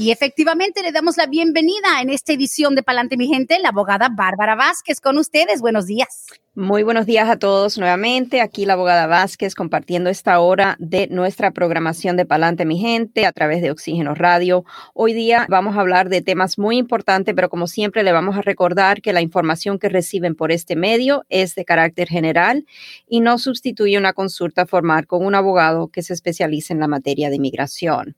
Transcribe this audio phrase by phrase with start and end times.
[0.00, 4.08] Y efectivamente le damos la bienvenida en esta edición de Palante mi gente, la abogada
[4.08, 5.60] Bárbara Vázquez con ustedes.
[5.60, 6.26] Buenos días.
[6.54, 8.40] Muy buenos días a todos nuevamente.
[8.40, 13.32] Aquí la abogada Vázquez compartiendo esta hora de nuestra programación de Palante mi gente a
[13.32, 14.64] través de Oxígeno Radio.
[14.94, 18.42] Hoy día vamos a hablar de temas muy importantes, pero como siempre le vamos a
[18.42, 22.64] recordar que la información que reciben por este medio es de carácter general
[23.06, 27.28] y no sustituye una consulta formal con un abogado que se especialice en la materia
[27.28, 28.16] de inmigración.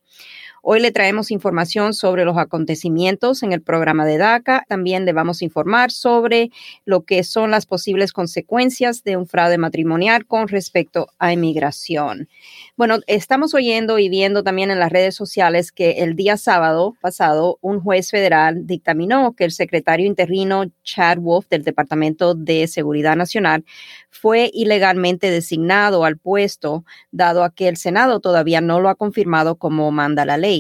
[0.65, 4.65] Hoy le traemos información sobre los acontecimientos en el programa de DACA.
[4.69, 6.53] También le vamos a informar sobre
[6.85, 12.29] lo que son las posibles consecuencias de un fraude matrimonial con respecto a inmigración.
[12.77, 17.59] Bueno, estamos oyendo y viendo también en las redes sociales que el día sábado pasado
[17.61, 23.65] un juez federal dictaminó que el secretario interino Chad Wolf del Departamento de Seguridad Nacional
[24.11, 29.57] fue ilegalmente designado al puesto, dado a que el Senado todavía no lo ha confirmado
[29.57, 30.52] como manda la ley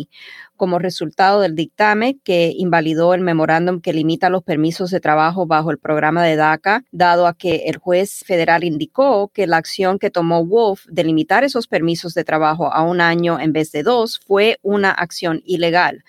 [0.56, 5.72] como resultado del dictamen que invalidó el memorándum que limita los permisos de trabajo bajo
[5.72, 10.10] el programa de DACA, dado a que el juez federal indicó que la acción que
[10.10, 14.20] tomó Wolf de limitar esos permisos de trabajo a un año en vez de dos
[14.24, 16.04] fue una acción ilegal.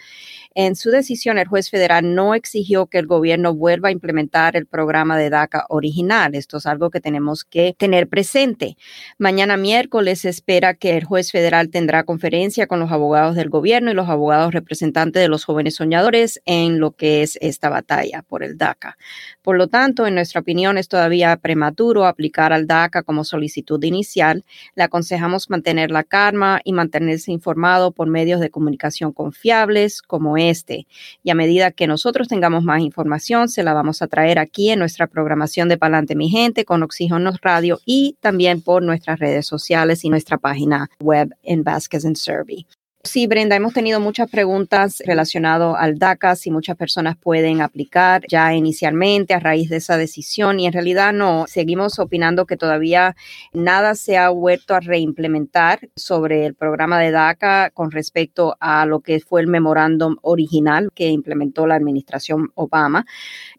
[0.56, 4.68] En su decisión, el juez federal no exigió que el gobierno vuelva a implementar el
[4.68, 6.36] programa de DACA original.
[6.36, 8.78] Esto es algo que tenemos que tener presente.
[9.18, 13.90] Mañana miércoles se espera que el juez federal tendrá conferencia con los abogados del gobierno
[13.90, 18.44] y los abogados representantes de los jóvenes soñadores en lo que es esta batalla por
[18.44, 18.98] el DACA.
[19.42, 24.46] Por lo tanto, en nuestra opinión, es todavía prematuro aplicar al DACA como solicitud inicial.
[24.76, 30.88] Le aconsejamos mantener la calma y mantenerse informado por medios de comunicación confiables como este.
[31.24, 34.80] Y a medida que nosotros tengamos más información, se la vamos a traer aquí en
[34.80, 40.04] nuestra programación de Palante Mi Gente con Oxígeno Radio y también por nuestras redes sociales
[40.04, 42.66] y nuestra página web en Vasquez and Servi.
[43.06, 48.54] Sí, Brenda, hemos tenido muchas preguntas relacionadas al DACA, si muchas personas pueden aplicar ya
[48.54, 53.18] inicialmente a raíz de esa decisión y en realidad no, seguimos opinando que todavía
[53.52, 59.02] nada se ha vuelto a reimplementar sobre el programa de DACA con respecto a lo
[59.02, 63.06] que fue el memorándum original que implementó la administración Obama.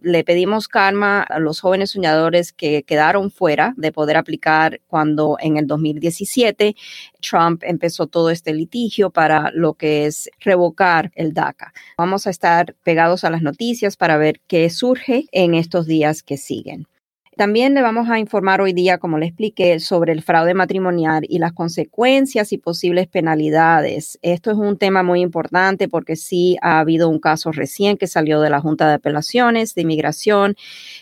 [0.00, 5.58] Le pedimos calma a los jóvenes soñadores que quedaron fuera de poder aplicar cuando en
[5.58, 6.74] el 2017
[7.20, 11.72] Trump empezó todo este litigio para lo que es revocar el DACA.
[11.98, 16.36] Vamos a estar pegados a las noticias para ver qué surge en estos días que
[16.36, 16.86] siguen.
[17.36, 21.40] También le vamos a informar hoy día, como le expliqué, sobre el fraude matrimonial y
[21.40, 24.20] las consecuencias y posibles penalidades.
[24.22, 28.40] Esto es un tema muy importante porque sí ha habido un caso recién que salió
[28.40, 30.54] de la Junta de Apelaciones de Inmigración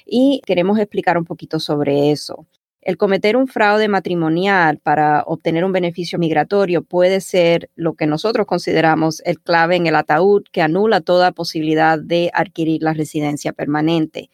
[0.07, 2.47] y queremos explicar un poquito sobre eso.
[2.83, 8.45] El cometer un fraude matrimonial para obtener un beneficio migratorio puede ser lo que nosotros
[8.45, 14.31] consideramos el clave en el ataúd que anula toda posibilidad de adquirir la residencia permanente.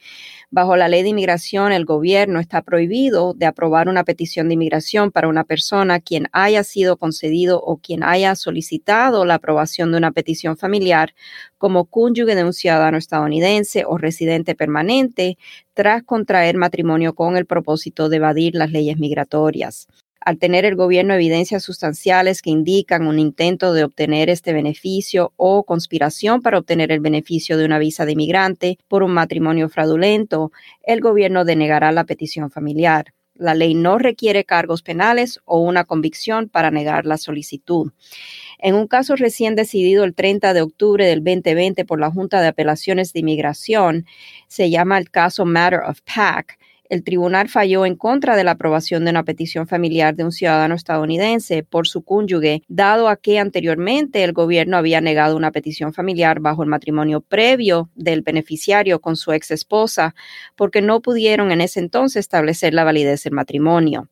[0.51, 5.11] Bajo la ley de inmigración, el gobierno está prohibido de aprobar una petición de inmigración
[5.11, 10.11] para una persona quien haya sido concedido o quien haya solicitado la aprobación de una
[10.11, 11.15] petición familiar
[11.59, 15.37] como cónyuge de un ciudadano estadounidense o residente permanente
[15.75, 19.87] tras contraer matrimonio con el propósito de evadir las leyes migratorias
[20.21, 25.65] al tener el gobierno evidencias sustanciales que indican un intento de obtener este beneficio o
[25.65, 30.53] conspiración para obtener el beneficio de una visa de inmigrante por un matrimonio fraudulento,
[30.83, 33.15] el gobierno denegará la petición familiar.
[33.39, 37.93] La ley no requiere cargos penales o una convicción para negar la solicitud.
[38.59, 42.49] En un caso recién decidido el 30 de octubre del 2020 por la Junta de
[42.49, 44.07] Apelaciones de Inmigración,
[44.49, 46.59] se llama el caso Matter of PAC,
[46.91, 50.75] el tribunal falló en contra de la aprobación de una petición familiar de un ciudadano
[50.75, 56.41] estadounidense por su cónyuge, dado a que anteriormente el gobierno había negado una petición familiar
[56.41, 60.15] bajo el matrimonio previo del beneficiario con su ex esposa,
[60.57, 64.09] porque no pudieron en ese entonces establecer la validez del matrimonio.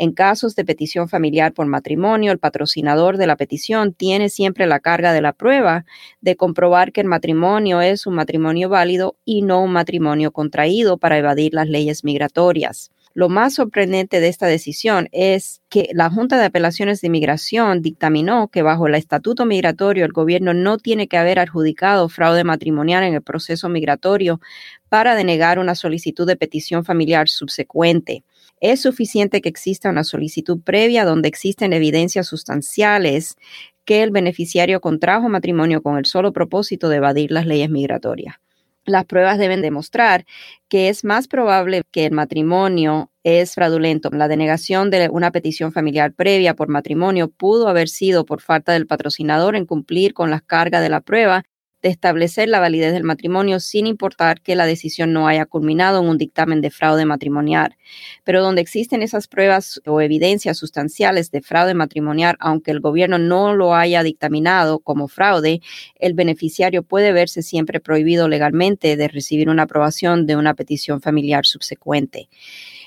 [0.00, 4.78] En casos de petición familiar por matrimonio, el patrocinador de la petición tiene siempre la
[4.78, 5.86] carga de la prueba
[6.20, 11.18] de comprobar que el matrimonio es un matrimonio válido y no un matrimonio contraído para
[11.18, 12.92] evadir las leyes migratorias.
[13.12, 18.46] Lo más sorprendente de esta decisión es que la Junta de Apelaciones de Inmigración dictaminó
[18.46, 23.14] que bajo el estatuto migratorio el gobierno no tiene que haber adjudicado fraude matrimonial en
[23.14, 24.40] el proceso migratorio
[24.88, 28.22] para denegar una solicitud de petición familiar subsecuente.
[28.60, 33.36] Es suficiente que exista una solicitud previa donde existen evidencias sustanciales
[33.84, 38.36] que el beneficiario contrajo matrimonio con el solo propósito de evadir las leyes migratorias.
[38.84, 40.24] Las pruebas deben demostrar
[40.68, 44.08] que es más probable que el matrimonio es fraudulento.
[44.10, 48.86] La denegación de una petición familiar previa por matrimonio pudo haber sido por falta del
[48.86, 51.44] patrocinador en cumplir con las cargas de la prueba
[51.82, 56.08] de establecer la validez del matrimonio sin importar que la decisión no haya culminado en
[56.08, 57.76] un dictamen de fraude matrimonial.
[58.24, 63.54] Pero donde existen esas pruebas o evidencias sustanciales de fraude matrimonial, aunque el gobierno no
[63.54, 65.60] lo haya dictaminado como fraude,
[65.96, 71.46] el beneficiario puede verse siempre prohibido legalmente de recibir una aprobación de una petición familiar
[71.46, 72.28] subsecuente.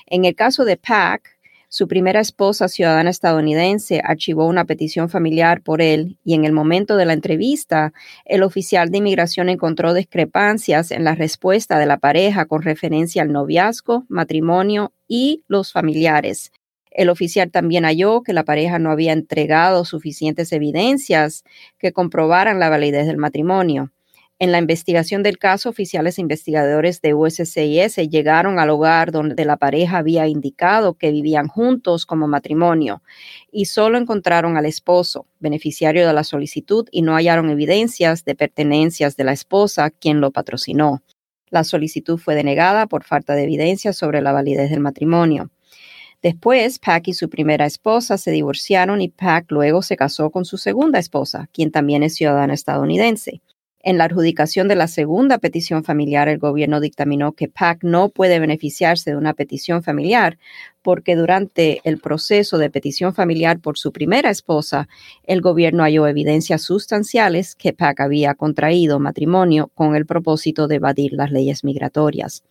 [0.06, 1.38] En el caso de PAC,
[1.74, 6.98] su primera esposa, ciudadana estadounidense, archivó una petición familiar por él y en el momento
[6.98, 7.94] de la entrevista,
[8.26, 13.32] el oficial de inmigración encontró discrepancias en la respuesta de la pareja con referencia al
[13.32, 16.52] noviazgo, matrimonio y los familiares.
[16.90, 21.42] El oficial también halló que la pareja no había entregado suficientes evidencias
[21.78, 23.92] que comprobaran la validez del matrimonio.
[24.42, 29.98] En la investigación del caso, oficiales investigadores de USCIS llegaron al hogar donde la pareja
[29.98, 33.04] había indicado que vivían juntos como matrimonio
[33.52, 39.16] y solo encontraron al esposo, beneficiario de la solicitud, y no hallaron evidencias de pertenencias
[39.16, 41.04] de la esposa, quien lo patrocinó.
[41.50, 45.52] La solicitud fue denegada por falta de evidencia sobre la validez del matrimonio.
[46.20, 50.58] Después, Pack y su primera esposa se divorciaron y Pack luego se casó con su
[50.58, 53.40] segunda esposa, quien también es ciudadana estadounidense.
[53.84, 58.38] En la adjudicación de la segunda petición familiar, el gobierno dictaminó que PAC no puede
[58.38, 60.38] beneficiarse de una petición familiar
[60.82, 64.88] porque durante el proceso de petición familiar por su primera esposa,
[65.24, 71.12] el gobierno halló evidencias sustanciales que PAC había contraído matrimonio con el propósito de evadir
[71.12, 72.44] las leyes migratorias.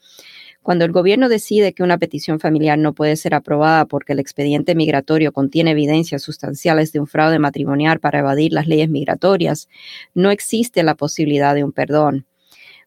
[0.64, 4.76] Cuando el gobierno decide que una petición familiar no puede ser aprobada porque el expediente
[4.76, 9.68] migratorio contiene evidencias sustanciales de un fraude matrimonial para evadir las leyes migratorias,
[10.14, 12.28] no existe la posibilidad de un perdón.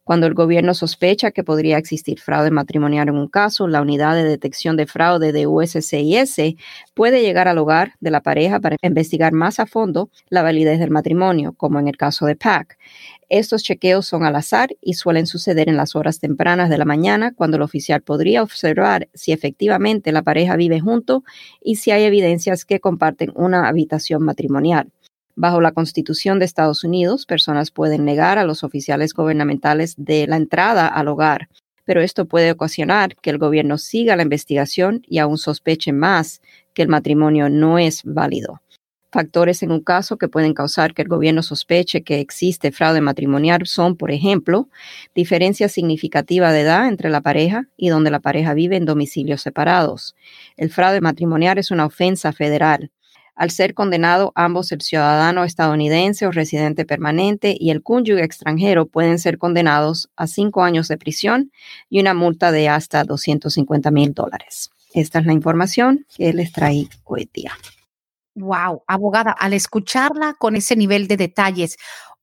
[0.05, 4.25] Cuando el gobierno sospecha que podría existir fraude matrimonial en un caso, la unidad de
[4.25, 6.57] detección de fraude de USCIS
[6.93, 10.91] puede llegar al hogar de la pareja para investigar más a fondo la validez del
[10.91, 12.77] matrimonio, como en el caso de PAC.
[13.31, 17.33] Estos chequeos son al azar y suelen suceder en las horas tempranas de la mañana,
[17.35, 21.25] cuando el oficial podría observar si efectivamente la pareja vive junto
[21.63, 24.94] y si hay evidencias que comparten una habitación matrimonial.
[25.37, 30.37] Bajo la Constitución de Estados Unidos, personas pueden negar a los oficiales gubernamentales de la
[30.37, 31.49] entrada al hogar,
[31.85, 36.41] pero esto puede ocasionar que el gobierno siga la investigación y aún sospeche más
[36.73, 38.61] que el matrimonio no es válido.
[39.15, 43.65] Factores en un caso que pueden causar que el gobierno sospeche que existe fraude matrimonial
[43.65, 44.69] son, por ejemplo,
[45.15, 50.17] diferencia significativa de edad entre la pareja y donde la pareja vive en domicilios separados.
[50.57, 52.91] El fraude matrimonial es una ofensa federal.
[53.35, 59.19] Al ser condenado, ambos el ciudadano estadounidense o residente permanente y el cónyuge extranjero pueden
[59.19, 61.51] ser condenados a cinco años de prisión
[61.91, 64.71] y una multa de hasta 250 mil dólares.
[64.93, 67.53] Esta es la información que les traí hoy día.
[68.37, 71.77] Wow, abogada, al escucharla con ese nivel de detalles,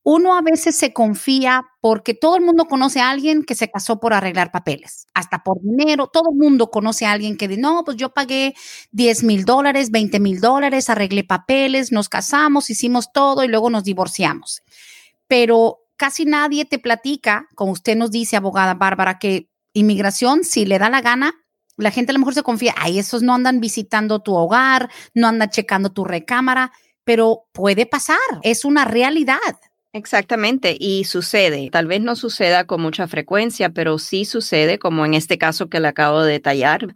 [0.04, 4.00] uno a veces se confía porque todo el mundo conoce a alguien que se casó
[4.00, 6.08] por arreglar papeles, hasta por dinero.
[6.08, 8.54] Todo el mundo conoce a alguien que dice, no, pues yo pagué
[8.90, 13.84] 10 mil dólares, 20 mil dólares, arreglé papeles, nos casamos, hicimos todo y luego nos
[13.84, 14.62] divorciamos.
[15.28, 20.78] Pero casi nadie te platica, como usted nos dice, abogada Bárbara, que inmigración, si le
[20.80, 21.34] da la gana,
[21.76, 25.28] la gente a lo mejor se confía, ay, esos no andan visitando tu hogar, no
[25.28, 26.72] andan checando tu recámara,
[27.04, 29.38] pero puede pasar, es una realidad.
[29.94, 31.68] Exactamente, y sucede.
[31.70, 35.80] Tal vez no suceda con mucha frecuencia, pero sí sucede, como en este caso que
[35.80, 36.94] le acabo de detallar,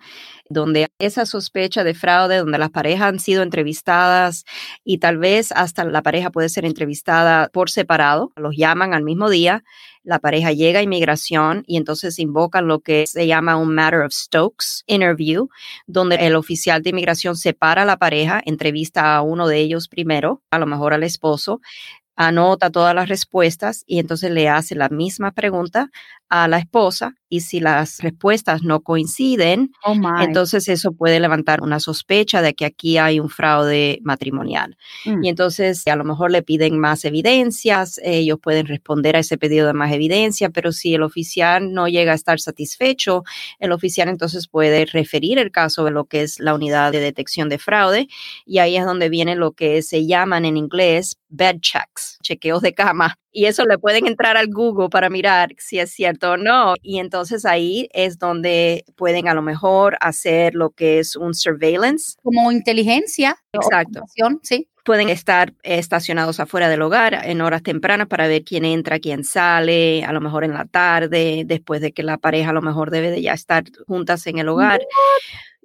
[0.48, 4.44] donde esa sospecha de fraude, donde las parejas han sido entrevistadas
[4.82, 9.28] y tal vez hasta la pareja puede ser entrevistada por separado, los llaman al mismo
[9.28, 9.62] día,
[10.02, 14.12] la pareja llega a inmigración y entonces invocan lo que se llama un Matter of
[14.12, 15.48] Stokes interview,
[15.86, 20.42] donde el oficial de inmigración separa a la pareja, entrevista a uno de ellos primero,
[20.50, 21.60] a lo mejor al esposo,
[22.16, 25.90] anota todas las respuestas y entonces le hace la misma pregunta
[26.28, 31.80] a la esposa y si las respuestas no coinciden, Oh entonces eso puede levantar una
[31.80, 34.76] sospecha de que aquí hay un fraude matrimonial.
[35.04, 35.24] Mm.
[35.24, 39.66] Y entonces a lo mejor le piden más evidencias, ellos pueden responder a ese pedido
[39.66, 43.24] de más evidencia, pero si el oficial no llega a estar satisfecho,
[43.58, 47.48] el oficial entonces puede referir el caso a lo que es la unidad de detección
[47.48, 48.08] de fraude
[48.44, 52.74] y ahí es donde viene lo que se llaman en inglés bed checks, chequeos de
[52.74, 53.18] cama.
[53.36, 56.74] Y eso le pueden entrar al Google para mirar si es cierto o no.
[56.80, 62.14] Y entonces ahí es donde pueden a lo mejor hacer lo que es un surveillance.
[62.22, 63.36] Como inteligencia.
[63.52, 64.04] Exacto.
[64.42, 64.68] Sí.
[64.86, 70.02] Pueden estar estacionados afuera del hogar en horas tempranas para ver quién entra, quién sale,
[70.02, 73.10] a lo mejor en la tarde, después de que la pareja a lo mejor debe
[73.10, 74.80] de ya estar juntas en el hogar.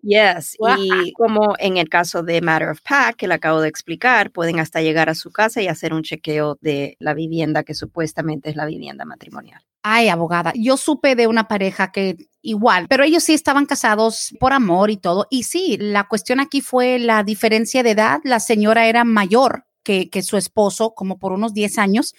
[0.03, 0.75] Yes, Wow.
[0.79, 4.59] y como en el caso de Matter of Fact, que le acabo de explicar, pueden
[4.59, 8.55] hasta llegar a su casa y hacer un chequeo de la vivienda que supuestamente es
[8.55, 9.61] la vivienda matrimonial.
[9.83, 14.53] Ay, abogada, yo supe de una pareja que igual, pero ellos sí estaban casados por
[14.53, 15.27] amor y todo.
[15.29, 18.19] Y sí, la cuestión aquí fue la diferencia de edad.
[18.23, 22.13] La señora era mayor que, que su esposo, como por unos 10 años.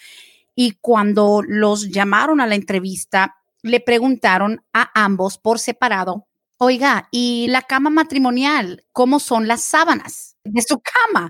[0.57, 6.27] Y cuando los llamaron a la entrevista, le preguntaron a ambos por separado,
[6.63, 8.85] oiga, ¿y la cama matrimonial?
[8.93, 11.29] ¿Cómo son las sábanas de su cama?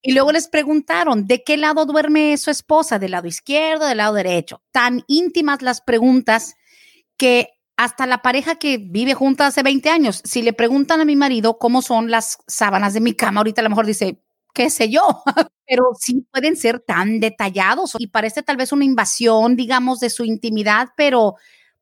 [0.00, 3.00] Y luego les preguntaron, ¿de qué lado duerme su esposa?
[3.00, 4.62] ¿Del lado izquierdo, del lado derecho?
[4.70, 6.54] Tan íntimas las preguntas
[7.16, 11.16] que hasta la pareja que vive junta hace 20 años, si le preguntan a mi
[11.16, 14.22] marido cómo son las sábanas de mi cama, ahorita a lo mejor dice,
[14.54, 15.02] qué sé yo,
[15.66, 20.24] pero sí pueden ser tan detallados y parece tal vez una invasión, digamos, de su
[20.24, 21.34] intimidad, pero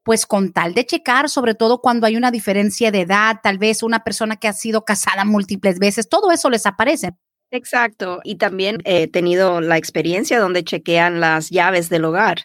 [0.06, 3.82] pues con tal de checar, sobre todo cuando hay una diferencia de edad, tal vez
[3.82, 7.16] una persona que ha sido casada múltiples veces, todo eso les aparece.
[7.52, 8.20] Exacto.
[8.24, 12.38] Y también he tenido la experiencia donde chequean las llaves del hogar,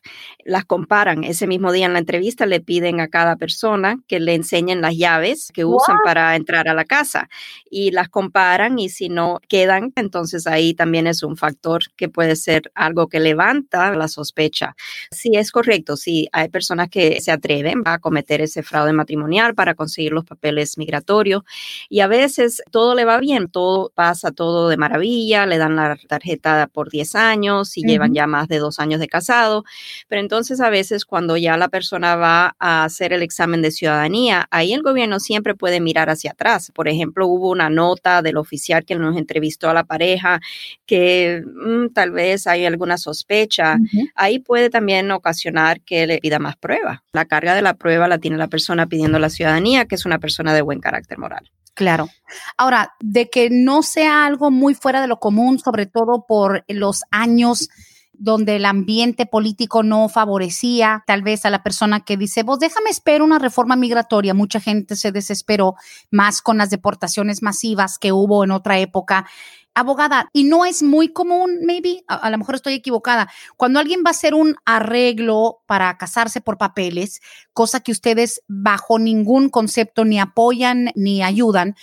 [0.45, 1.23] las comparan.
[1.23, 4.95] Ese mismo día en la entrevista le piden a cada persona que le enseñen las
[4.95, 7.29] llaves que usan para entrar a la casa
[7.69, 12.35] y las comparan y si no quedan, entonces ahí también es un factor que puede
[12.35, 14.75] ser algo que levanta la sospecha.
[15.11, 15.97] Sí, es correcto.
[15.97, 20.77] Sí, hay personas que se atreven a cometer ese fraude matrimonial para conseguir los papeles
[20.77, 21.41] migratorios
[21.89, 25.97] y a veces todo le va bien, todo pasa todo de maravilla, le dan la
[26.07, 28.15] tarjeta por 10 años y llevan Ujú.
[28.15, 29.63] ya más de dos años de casado,
[30.07, 34.47] pero entonces a veces cuando ya la persona va a hacer el examen de ciudadanía,
[34.51, 36.71] ahí el gobierno siempre puede mirar hacia atrás.
[36.73, 40.39] Por ejemplo, hubo una nota del oficial que nos entrevistó a la pareja
[40.85, 43.77] que mm, tal vez hay alguna sospecha.
[44.15, 46.99] Ahí puede también ocasionar que le pida más pruebas.
[47.13, 50.19] La carga de la prueba la tiene la persona pidiendo la ciudadanía, que es una
[50.19, 51.51] persona de buen carácter moral.
[51.81, 52.09] Claro.
[52.57, 57.01] Ahora, de que no sea algo muy fuera de lo común, sobre todo por los
[57.09, 57.69] años
[58.13, 62.91] donde el ambiente político no favorecía tal vez a la persona que dice, vos déjame
[62.91, 64.35] esperar una reforma migratoria.
[64.35, 65.73] Mucha gente se desesperó
[66.11, 69.25] más con las deportaciones masivas que hubo en otra época.
[69.73, 74.01] Abogada, y no es muy común, maybe, a, a lo mejor estoy equivocada, cuando alguien
[74.05, 77.21] va a hacer un arreglo para casarse por papeles,
[77.53, 81.75] cosa que ustedes bajo ningún concepto ni apoyan ni ayudan,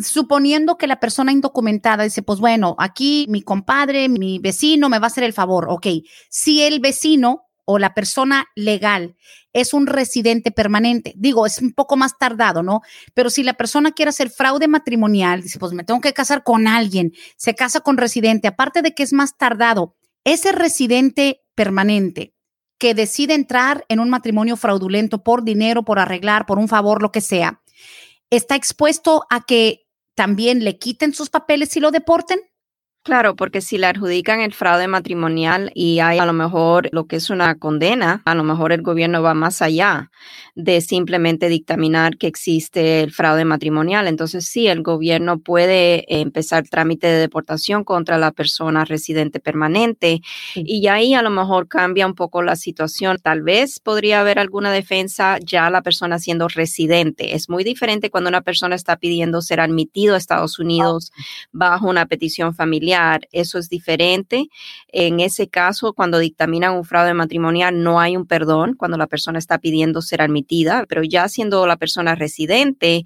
[0.00, 5.06] suponiendo que la persona indocumentada dice, pues bueno, aquí mi compadre, mi vecino me va
[5.06, 5.86] a hacer el favor, ok,
[6.28, 9.14] si el vecino o la persona legal
[9.52, 12.80] es un residente permanente, digo, es un poco más tardado, ¿no?
[13.12, 16.66] Pero si la persona quiere hacer fraude matrimonial, dice, pues me tengo que casar con
[16.66, 22.32] alguien, se casa con residente, aparte de que es más tardado, ese residente permanente
[22.78, 27.12] que decide entrar en un matrimonio fraudulento por dinero, por arreglar, por un favor, lo
[27.12, 27.60] que sea,
[28.30, 32.40] está expuesto a que también le quiten sus papeles y lo deporten?
[33.08, 37.16] Claro, porque si le adjudican el fraude matrimonial y hay a lo mejor lo que
[37.16, 40.10] es una condena, a lo mejor el gobierno va más allá
[40.54, 44.08] de simplemente dictaminar que existe el fraude matrimonial.
[44.08, 50.20] Entonces sí, el gobierno puede empezar trámite de deportación contra la persona residente permanente
[50.54, 53.16] y ahí a lo mejor cambia un poco la situación.
[53.22, 57.34] Tal vez podría haber alguna defensa ya la persona siendo residente.
[57.34, 61.10] Es muy diferente cuando una persona está pidiendo ser admitido a Estados Unidos
[61.52, 62.97] bajo una petición familiar.
[63.32, 64.48] Eso es diferente.
[64.88, 69.38] En ese caso, cuando dictaminan un fraude matrimonial, no hay un perdón cuando la persona
[69.38, 73.04] está pidiendo ser admitida, pero ya siendo la persona residente,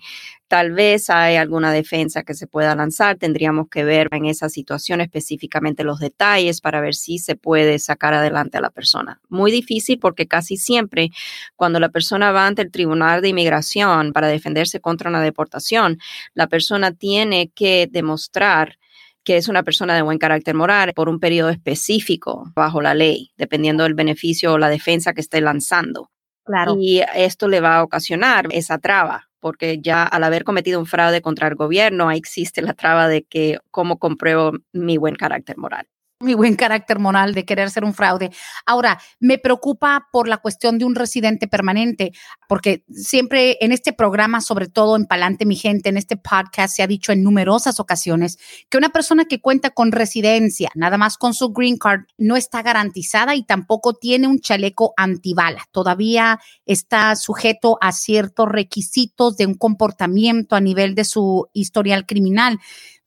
[0.48, 3.16] tal vez hay alguna defensa que se pueda lanzar.
[3.16, 8.12] Tendríamos que ver en esa situación específicamente los detalles para ver si se puede sacar
[8.14, 9.18] adelante a la persona.
[9.30, 11.08] Muy difícil porque casi siempre
[11.56, 15.98] cuando la persona va ante el Tribunal de Inmigración para defenderse contra una deportación,
[16.34, 18.76] la persona tiene que demostrar
[19.24, 23.32] que es una persona de buen carácter moral por un periodo específico bajo la ley,
[23.36, 26.10] dependiendo del beneficio o la defensa que esté lanzando.
[26.44, 26.76] Claro.
[26.78, 31.22] Y esto le va a ocasionar esa traba, porque ya al haber cometido un fraude
[31.22, 35.86] contra el gobierno, ahí existe la traba de que cómo compruebo mi buen carácter moral
[36.22, 38.30] mi buen carácter moral de querer ser un fraude.
[38.66, 42.12] Ahora, me preocupa por la cuestión de un residente permanente,
[42.48, 46.82] porque siempre en este programa, sobre todo en Palante Mi Gente, en este podcast, se
[46.82, 48.38] ha dicho en numerosas ocasiones
[48.68, 52.62] que una persona que cuenta con residencia, nada más con su green card, no está
[52.62, 55.64] garantizada y tampoco tiene un chaleco antibala.
[55.70, 62.58] Todavía está sujeto a ciertos requisitos de un comportamiento a nivel de su historial criminal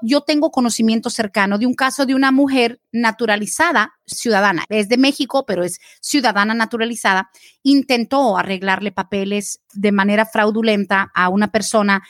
[0.01, 5.45] yo tengo conocimiento cercano de un caso de una mujer naturalizada, ciudadana, es de México,
[5.45, 7.29] pero es ciudadana naturalizada,
[7.63, 12.03] intentó arreglarle papeles de manera fraudulenta a una persona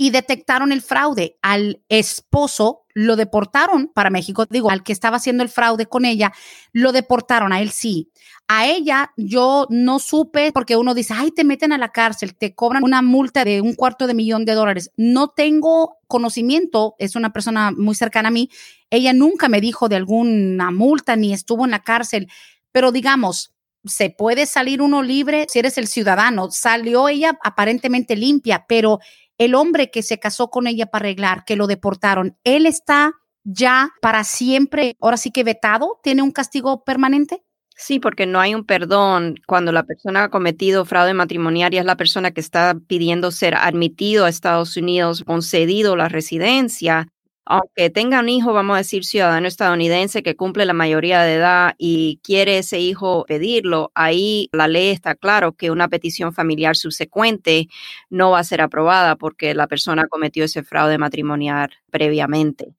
[0.00, 1.36] y detectaron el fraude.
[1.42, 6.32] Al esposo lo deportaron para México, digo, al que estaba haciendo el fraude con ella,
[6.72, 8.10] lo deportaron, a él sí.
[8.46, 12.54] A ella yo no supe porque uno dice, ay, te meten a la cárcel, te
[12.54, 14.90] cobran una multa de un cuarto de millón de dólares.
[14.96, 18.48] No tengo conocimiento, es una persona muy cercana a mí,
[18.90, 22.28] ella nunca me dijo de alguna multa ni estuvo en la cárcel,
[22.72, 23.52] pero digamos,
[23.84, 26.50] se puede salir uno libre si eres el ciudadano.
[26.50, 28.98] Salió ella aparentemente limpia, pero
[29.38, 33.14] el hombre que se casó con ella para arreglar, que lo deportaron, él está
[33.44, 37.42] ya para siempre, ahora sí que vetado, tiene un castigo permanente.
[37.80, 41.84] Sí, porque no hay un perdón cuando la persona ha cometido fraude matrimonial y es
[41.84, 47.06] la persona que está pidiendo ser admitido a Estados Unidos, concedido la residencia
[47.48, 51.74] aunque tenga un hijo, vamos a decir, ciudadano estadounidense que cumple la mayoría de edad
[51.78, 57.68] y quiere ese hijo pedirlo, ahí la ley está claro que una petición familiar subsecuente
[58.10, 62.74] no va a ser aprobada porque la persona cometió ese fraude matrimonial previamente.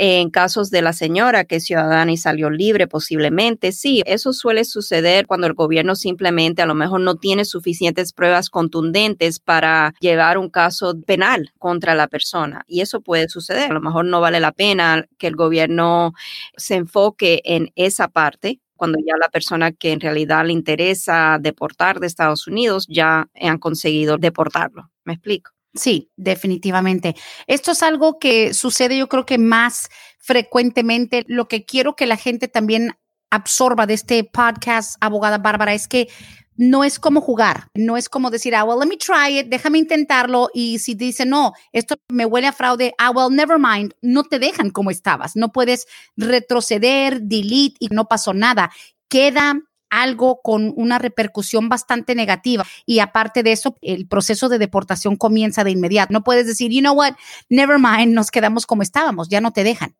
[0.00, 4.64] En casos de la señora que es ciudadana y salió libre posiblemente, sí, eso suele
[4.64, 10.38] suceder cuando el gobierno simplemente a lo mejor no tiene suficientes pruebas contundentes para llevar
[10.38, 12.64] un caso penal contra la persona.
[12.68, 13.72] Y eso puede suceder.
[13.72, 16.12] A lo mejor no vale la pena que el gobierno
[16.56, 21.98] se enfoque en esa parte cuando ya la persona que en realidad le interesa deportar
[21.98, 24.90] de Estados Unidos ya han conseguido deportarlo.
[25.04, 25.57] ¿Me explico?
[25.74, 27.14] Sí, definitivamente.
[27.46, 31.24] Esto es algo que sucede yo creo que más frecuentemente.
[31.28, 32.92] Lo que quiero que la gente también
[33.30, 36.08] absorba de este podcast, abogada Bárbara, es que
[36.56, 39.78] no es como jugar, no es como decir, ah, well, let me try it, déjame
[39.78, 40.50] intentarlo.
[40.52, 44.40] Y si dice, no, esto me huele a fraude, ah, well, never mind, no te
[44.40, 45.36] dejan como estabas.
[45.36, 48.72] No puedes retroceder, delete y no pasó nada.
[49.08, 49.54] Queda
[49.90, 52.64] algo con una repercusión bastante negativa.
[52.86, 56.12] Y aparte de eso, el proceso de deportación comienza de inmediato.
[56.12, 57.14] No puedes decir, you know what,
[57.48, 59.94] never mind, nos quedamos como estábamos, ya no te dejan.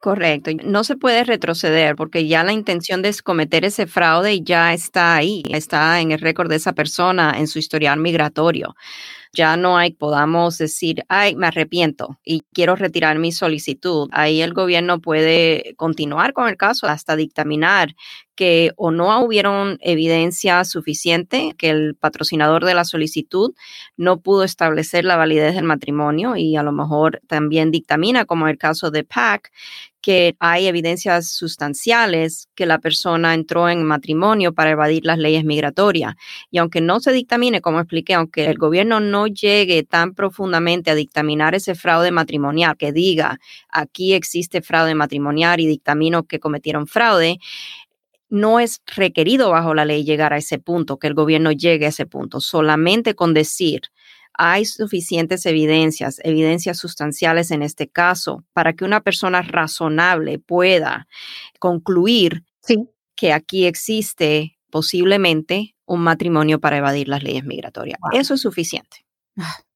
[0.00, 0.52] Correcto.
[0.64, 5.42] No se puede retroceder porque ya la intención de cometer ese fraude ya está ahí,
[5.50, 8.76] está en el récord de esa persona, en su historial migratorio.
[9.32, 14.08] Ya no hay, podamos decir, ay, me arrepiento y quiero retirar mi solicitud.
[14.12, 17.94] Ahí el gobierno puede continuar con el caso hasta dictaminar
[18.34, 23.52] que o no hubieron evidencia suficiente, que el patrocinador de la solicitud
[23.96, 28.56] no pudo establecer la validez del matrimonio y a lo mejor también dictamina, como el
[28.56, 29.50] caso de PAC,
[30.00, 36.14] que hay evidencias sustanciales que la persona entró en matrimonio para evadir las leyes migratorias.
[36.50, 40.94] Y aunque no se dictamine, como expliqué, aunque el gobierno no llegue tan profundamente a
[40.94, 43.38] dictaminar ese fraude matrimonial, que diga
[43.70, 47.38] aquí existe fraude matrimonial y dictamino que cometieron fraude,
[48.30, 51.90] no es requerido bajo la ley llegar a ese punto, que el gobierno llegue a
[51.90, 52.40] ese punto.
[52.40, 53.82] Solamente con decir,
[54.38, 61.08] hay suficientes evidencias, evidencias sustanciales en este caso, para que una persona razonable pueda
[61.58, 62.44] concluir
[63.16, 67.98] que aquí existe posiblemente un matrimonio para evadir las leyes migratorias.
[68.12, 69.07] Eso es suficiente.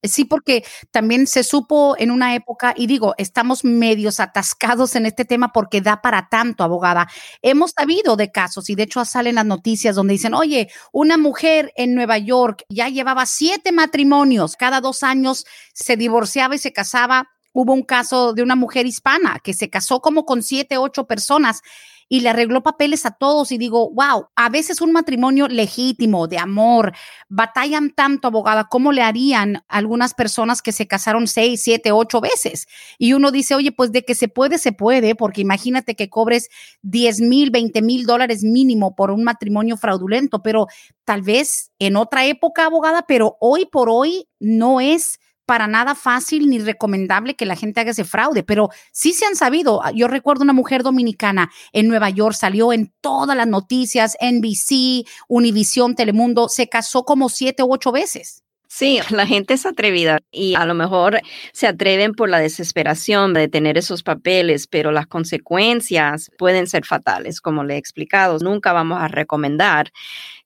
[0.03, 5.23] Sí, porque también se supo en una época, y digo, estamos medios atascados en este
[5.23, 7.07] tema porque da para tanto, abogada.
[7.41, 11.71] Hemos sabido de casos, y de hecho salen las noticias donde dicen, oye, una mujer
[11.77, 17.29] en Nueva York ya llevaba siete matrimonios, cada dos años se divorciaba y se casaba.
[17.53, 21.61] Hubo un caso de una mujer hispana que se casó como con siete, ocho personas
[22.09, 26.37] y le arregló papeles a todos y digo, wow, a veces un matrimonio legítimo, de
[26.37, 26.93] amor,
[27.29, 32.67] batallan tanto, abogada, como le harían algunas personas que se casaron seis, siete, ocho veces.
[32.99, 36.49] Y uno dice, oye, pues de que se puede, se puede, porque imagínate que cobres
[36.83, 40.67] 10 mil, 20 mil dólares mínimo por un matrimonio fraudulento, pero
[41.05, 46.49] tal vez en otra época, abogada, pero hoy por hoy no es para nada fácil
[46.49, 49.81] ni recomendable que la gente haga ese fraude, pero sí se han sabido.
[49.93, 55.95] Yo recuerdo una mujer dominicana en Nueva York, salió en todas las noticias, NBC, Univision,
[55.95, 58.43] Telemundo, se casó como siete u ocho veces.
[58.75, 63.47] Sí, la gente es atrevida y a lo mejor se atreven por la desesperación de
[63.47, 68.39] tener esos papeles, pero las consecuencias pueden ser fatales, como le he explicado.
[68.39, 69.91] Nunca vamos a recomendar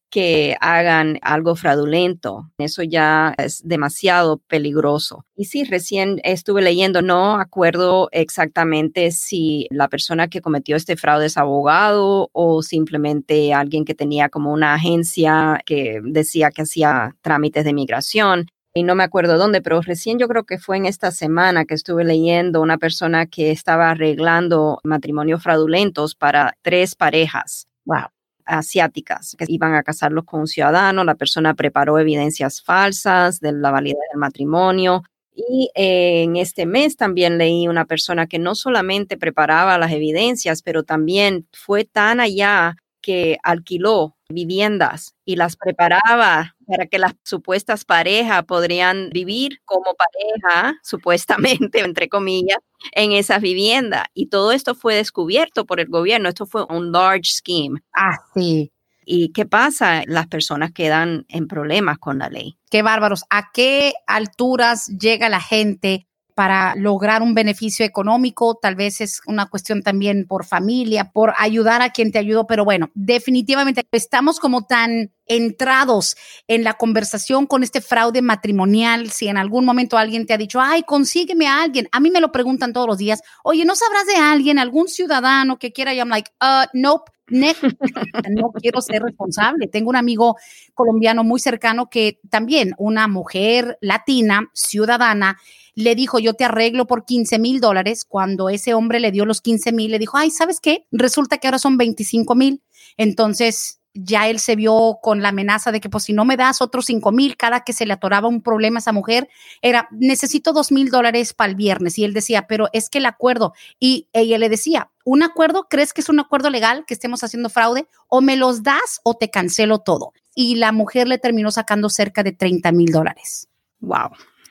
[0.10, 2.50] que hagan algo fraudulento.
[2.58, 5.26] Eso ya es demasiado peligroso.
[5.36, 11.28] Y sí, recién estuve leyendo, no acuerdo exactamente si la persona que cometió este fraude
[11.28, 17.66] es abogado o simplemente alguien que tenía como una agencia que decía que hacía trámites
[17.66, 21.10] de migración y no me acuerdo dónde, pero recién yo creo que fue en esta
[21.12, 27.68] semana que estuve leyendo una persona que estaba arreglando matrimonios fraudulentos para tres parejas.
[27.86, 28.17] Wow
[28.48, 33.72] asiáticas que iban a casarlos con un ciudadano, la persona preparó evidencias falsas de la
[33.72, 35.04] validez del matrimonio.
[35.36, 40.84] Y en este mes también leí una persona que no solamente preparaba las evidencias, pero
[40.84, 48.44] también fue tan allá que alquiló viviendas y las preparaba para que las supuestas parejas
[48.46, 52.60] podrían vivir como pareja, supuestamente, entre comillas,
[52.92, 54.06] en esas viviendas.
[54.14, 56.30] Y todo esto fue descubierto por el gobierno.
[56.30, 57.80] Esto fue un large scheme.
[57.94, 58.72] Ah, sí.
[59.10, 60.04] ¿Y qué pasa?
[60.06, 62.58] Las personas quedan en problemas con la ley.
[62.70, 63.24] Qué bárbaros.
[63.30, 66.07] ¿A qué alturas llega la gente
[66.38, 71.82] para lograr un beneficio económico, tal vez es una cuestión también por familia, por ayudar
[71.82, 76.16] a quien te ayudó, pero bueno, definitivamente estamos como tan entrados
[76.48, 80.62] en la conversación con este fraude matrimonial, si en algún momento alguien te ha dicho,
[80.62, 84.06] ay, consígueme a alguien, a mí me lo preguntan todos los días, oye, ¿no sabrás
[84.06, 85.96] de alguien, algún ciudadano que quiera?
[85.96, 87.12] Y I'm like, uh, nope,
[88.30, 89.68] no quiero ser responsable.
[89.68, 90.38] Tengo un amigo
[90.74, 95.38] colombiano muy cercano que también, una mujer latina, ciudadana,
[95.78, 98.04] le dijo, yo te arreglo por 15 mil dólares.
[98.04, 100.88] Cuando ese hombre le dio los 15 mil, le dijo, ay, ¿sabes qué?
[100.92, 102.64] Resulta que ahora son 25 mil.
[102.98, 106.64] Entonces ya él se vio con la amenaza de que pues si no me das
[106.64, 109.30] otros 5 mil cada que se le atoraba un problema a esa mujer,
[109.62, 112.00] era necesito 2 mil dólares para el viernes.
[112.00, 115.94] Y él decía, pero es que el acuerdo, y ella le decía, ¿un acuerdo crees
[115.94, 117.88] que es un acuerdo legal que estemos haciendo fraude?
[118.08, 120.14] O me los das o te cancelo todo.
[120.34, 123.48] Y la mujer le terminó sacando cerca de 30 mil dólares.
[123.80, 124.10] Wow.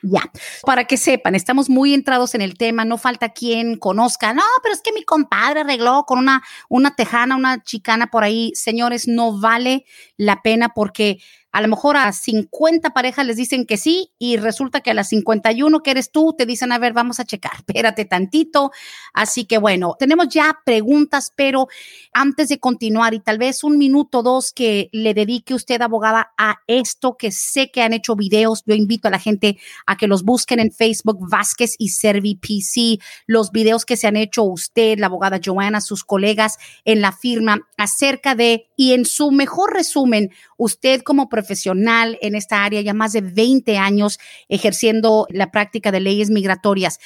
[0.09, 0.31] Ya,
[0.65, 4.73] para que sepan, estamos muy entrados en el tema, no falta quien conozca, no, pero
[4.73, 8.53] es que mi compadre arregló con una, una tejana, una chicana por ahí.
[8.55, 9.83] Señores, no vale
[10.15, 11.19] la pena porque
[11.51, 15.09] a lo mejor a 50 parejas les dicen que sí y resulta que a las
[15.09, 18.71] 51 que eres tú te dicen, a ver, vamos a checar, espérate tantito.
[19.13, 21.67] Así que bueno, tenemos ya preguntas, pero
[22.13, 26.33] antes de continuar y tal vez un minuto o dos que le dedique usted, abogada,
[26.37, 30.07] a esto que sé que han hecho videos, yo invito a la gente a que
[30.07, 34.99] los busquen en Facebook, Vázquez y Servi PC, los videos que se han hecho usted,
[34.99, 40.31] la abogada Joana, sus colegas en la firma acerca de, y en su mejor resumen,
[40.57, 44.17] usted como profesional, en esta área, ya más de 20 años
[44.49, 46.97] ejerciendo la práctica de leyes migratorias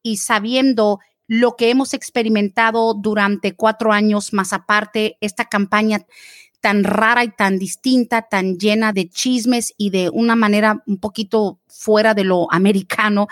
[0.00, 6.06] y sabiendo lo que hemos experimentado durante cuatro años, más aparte esta campaña
[6.60, 11.58] tan rara y tan distinta, tan llena de chismes y de una manera un poquito
[11.66, 13.26] fuera de lo americano.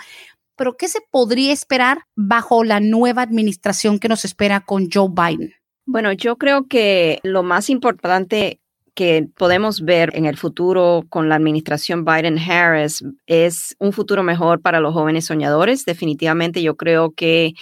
[0.57, 5.53] Pero, ¿qué se podría esperar bajo la nueva administración que nos espera con Joe Biden?
[5.85, 8.59] Bueno, yo creo que lo más importante
[8.99, 14.81] que podemos ver en el futuro con la administración Biden-Harris es un futuro mejor para
[14.81, 15.85] los jóvenes soñadores.
[15.85, 17.53] Definitivamente yo creo que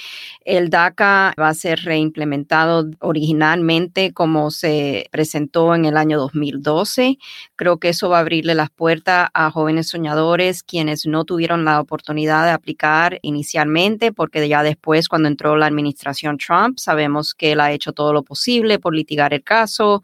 [0.46, 7.20] el DACA va a ser reimplementado originalmente como se presentó en el año 2012.
[7.56, 11.80] Creo que eso va a abrirle las puertas a jóvenes soñadores quienes no tuvieron la
[11.80, 17.60] oportunidad de aplicar inicialmente porque ya después cuando entró la administración Trump sabemos que él
[17.60, 20.02] ha hecho todo lo posible por litigar el caso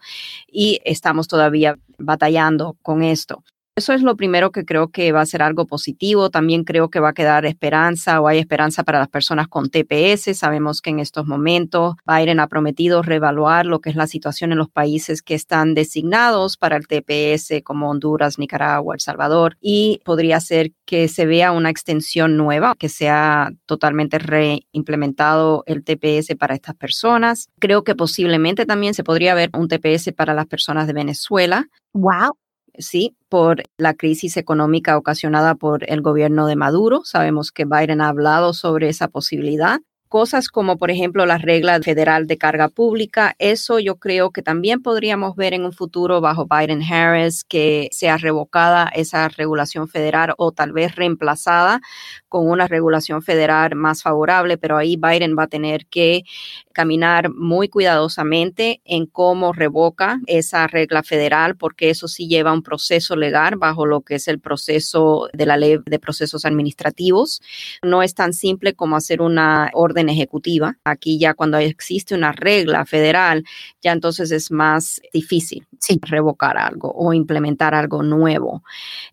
[0.47, 3.43] y estamos todavía batallando con esto.
[3.75, 6.29] Eso es lo primero que creo que va a ser algo positivo.
[6.29, 10.37] También creo que va a quedar esperanza o hay esperanza para las personas con TPS.
[10.37, 14.59] Sabemos que en estos momentos Biden ha prometido reevaluar lo que es la situación en
[14.59, 20.39] los países que están designados para el TPS como Honduras, Nicaragua, El Salvador y podría
[20.39, 26.75] ser que se vea una extensión nueva, que sea totalmente reimplementado el TPS para estas
[26.75, 27.49] personas.
[27.57, 31.65] Creo que posiblemente también se podría ver un TPS para las personas de Venezuela.
[31.93, 32.42] Wow
[32.77, 37.01] sí, por la crisis económica ocasionada por el gobierno de Maduro.
[37.03, 39.79] Sabemos que Biden ha hablado sobre esa posibilidad
[40.13, 44.79] cosas como, por ejemplo, la regla federal de carga pública, eso yo creo que también
[44.83, 50.71] podríamos ver en un futuro bajo Biden-Harris que sea revocada esa regulación federal o tal
[50.71, 51.81] vez reemplazada
[52.29, 56.21] con una regulación federal más favorable, pero ahí Biden va a tener que
[56.73, 63.15] caminar muy cuidadosamente en cómo revoca esa regla federal, porque eso sí lleva un proceso
[63.15, 67.41] legal bajo lo que es el proceso de la ley de procesos administrativos.
[67.81, 70.77] No es tan simple como hacer una orden ejecutiva.
[70.83, 73.43] Aquí ya cuando existe una regla federal,
[73.81, 75.65] ya entonces es más difícil
[76.01, 78.63] revocar algo o implementar algo nuevo.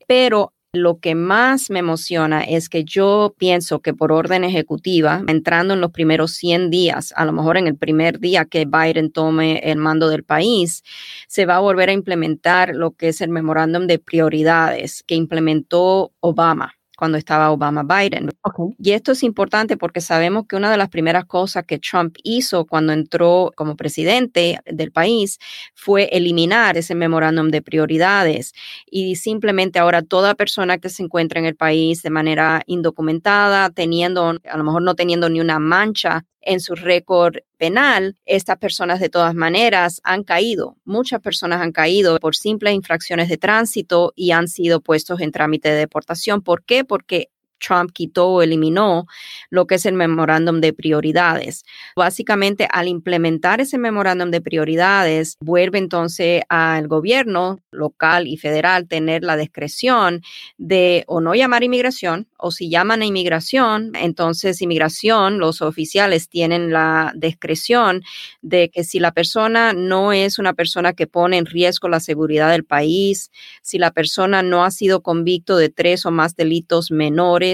[0.07, 5.74] Pero lo que más me emociona es que yo pienso que por orden ejecutiva, entrando
[5.74, 9.59] en los primeros 100 días, a lo mejor en el primer día que Biden tome
[9.64, 10.85] el mando del país,
[11.26, 16.12] se va a volver a implementar lo que es el memorándum de prioridades que implementó
[16.20, 18.28] Obama cuando estaba Obama Biden.
[18.78, 22.66] Y esto es importante porque sabemos que una de las primeras cosas que Trump hizo
[22.66, 25.38] cuando entró como presidente del país
[25.74, 28.52] fue eliminar ese memorándum de prioridades
[28.84, 34.34] y simplemente ahora toda persona que se encuentra en el país de manera indocumentada, teniendo,
[34.44, 39.09] a lo mejor no teniendo ni una mancha en su récord penal, estas personas de
[39.09, 40.76] todas maneras han caído.
[40.85, 45.68] Muchas personas han caído por simples infracciones de tránsito y han sido puestos en trámite
[45.70, 46.42] de deportación.
[46.42, 46.85] ¿Por qué?
[46.85, 49.07] Porque Trump quitó o eliminó
[49.51, 51.64] lo que es el memorándum de prioridades.
[51.94, 59.23] Básicamente, al implementar ese memorándum de prioridades, vuelve entonces al gobierno local y federal tener
[59.23, 60.23] la discreción
[60.59, 66.73] de o no llamar inmigración, o si llaman a inmigración, entonces inmigración, los oficiales tienen
[66.73, 68.03] la discreción
[68.42, 72.51] de que si la persona no es una persona que pone en riesgo la seguridad
[72.51, 73.31] del país,
[73.62, 77.49] si la persona no ha sido convicto de tres o más delitos menores,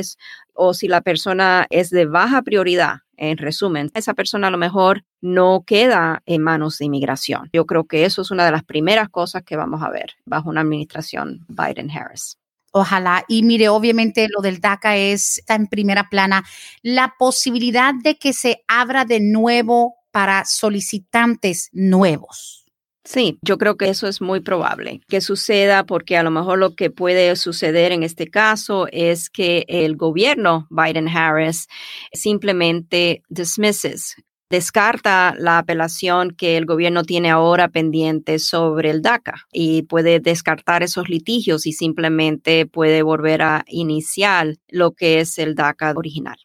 [0.55, 5.05] o si la persona es de baja prioridad, en resumen, esa persona a lo mejor
[5.21, 7.49] no queda en manos de inmigración.
[7.53, 10.51] Yo creo que eso es una de las primeras cosas que vamos a ver bajo
[10.51, 12.37] una administración Biden-Harris.
[12.73, 13.25] Ojalá.
[13.27, 16.45] Y mire, obviamente lo del DACA es, está en primera plana.
[16.83, 22.66] La posibilidad de que se abra de nuevo para solicitantes nuevos.
[23.07, 26.75] Sí, yo creo que eso es muy probable que suceda porque a lo mejor lo
[26.75, 31.69] que puede suceder en este caso es que el gobierno Biden-Harris
[32.13, 34.17] simplemente dismisses
[34.51, 40.83] descarta la apelación que el gobierno tiene ahora pendiente sobre el DACA y puede descartar
[40.83, 46.37] esos litigios y simplemente puede volver a iniciar lo que es el DACA original.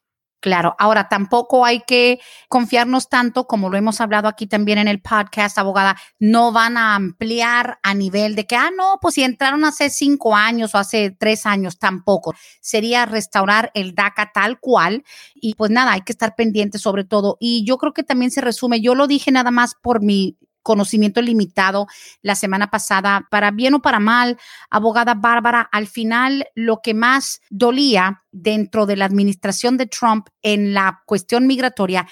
[0.42, 5.00] Claro, ahora tampoco hay que confiarnos tanto, como lo hemos hablado aquí también en el
[5.00, 9.64] podcast, abogada, no van a ampliar a nivel de que, ah, no, pues si entraron
[9.66, 12.34] hace cinco años o hace tres años, tampoco.
[12.60, 15.04] Sería restaurar el DACA tal cual
[15.36, 17.38] y pues nada, hay que estar pendiente sobre todo.
[17.40, 21.22] Y yo creo que también se resume, yo lo dije nada más por mi conocimiento
[21.22, 21.88] limitado
[22.22, 24.38] la semana pasada, para bien o para mal,
[24.70, 30.74] abogada Bárbara, al final lo que más dolía dentro de la administración de Trump en
[30.74, 32.08] la cuestión migratoria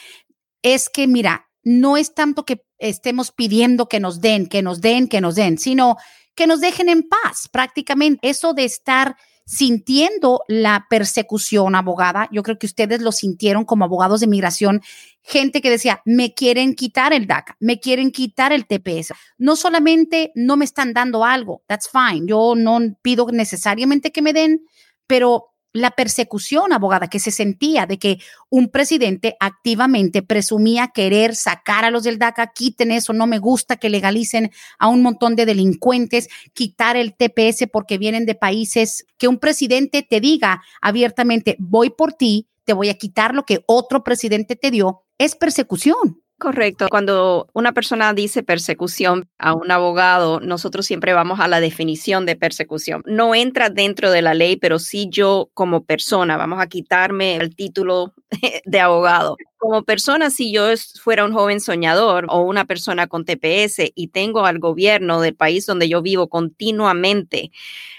[0.61, 5.07] es que, mira, no es tanto que estemos pidiendo que nos den, que nos den,
[5.07, 5.97] que nos den, sino
[6.35, 8.29] que nos dejen en paz prácticamente.
[8.29, 9.17] Eso de estar
[9.49, 12.29] sintiendo la persecución abogada.
[12.31, 14.81] Yo creo que ustedes lo sintieron como abogados de migración,
[15.29, 19.13] gente que decía, me quieren quitar el DACA, me quieren quitar el TPS.
[19.37, 24.33] No solamente no me están dando algo, that's fine, yo no pido necesariamente que me
[24.33, 24.65] den,
[25.05, 28.17] pero la persecución, abogada, que se sentía de que
[28.49, 33.77] un presidente activamente presumía querer sacar a los del DACA, quiten eso, no me gusta
[33.77, 39.27] que legalicen a un montón de delincuentes, quitar el TPS porque vienen de países que
[39.27, 44.03] un presidente te diga abiertamente, voy por ti, te voy a quitar lo que otro
[44.03, 46.21] presidente te dio, es persecución.
[46.37, 46.85] Correcto.
[46.87, 52.35] Cuando una persona dice persecución a un abogado, nosotros siempre vamos a la definición de
[52.35, 53.01] persecución.
[53.07, 57.55] No entra dentro de la ley, pero sí yo como persona, vamos a quitarme el
[57.55, 58.13] título
[58.65, 59.35] de abogado.
[59.57, 60.67] Como persona, si yo
[61.01, 65.65] fuera un joven soñador o una persona con TPS y tengo al gobierno del país
[65.65, 67.49] donde yo vivo continuamente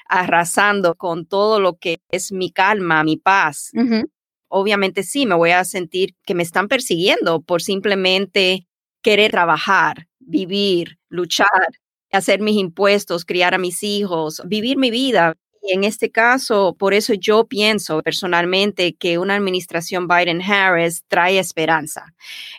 [0.08, 3.72] arrasando con todo lo que es mi calma, mi paz,
[4.50, 8.66] obviamente sí, me voy a sentir que me están persiguiendo por simplemente
[9.02, 11.48] querer trabajar, vivir, luchar,
[12.12, 15.34] hacer mis impuestos, criar a mis hijos, vivir mi vida.
[15.62, 22.14] Y en este caso, por eso yo pienso personalmente que una administración Biden-Harris trae esperanza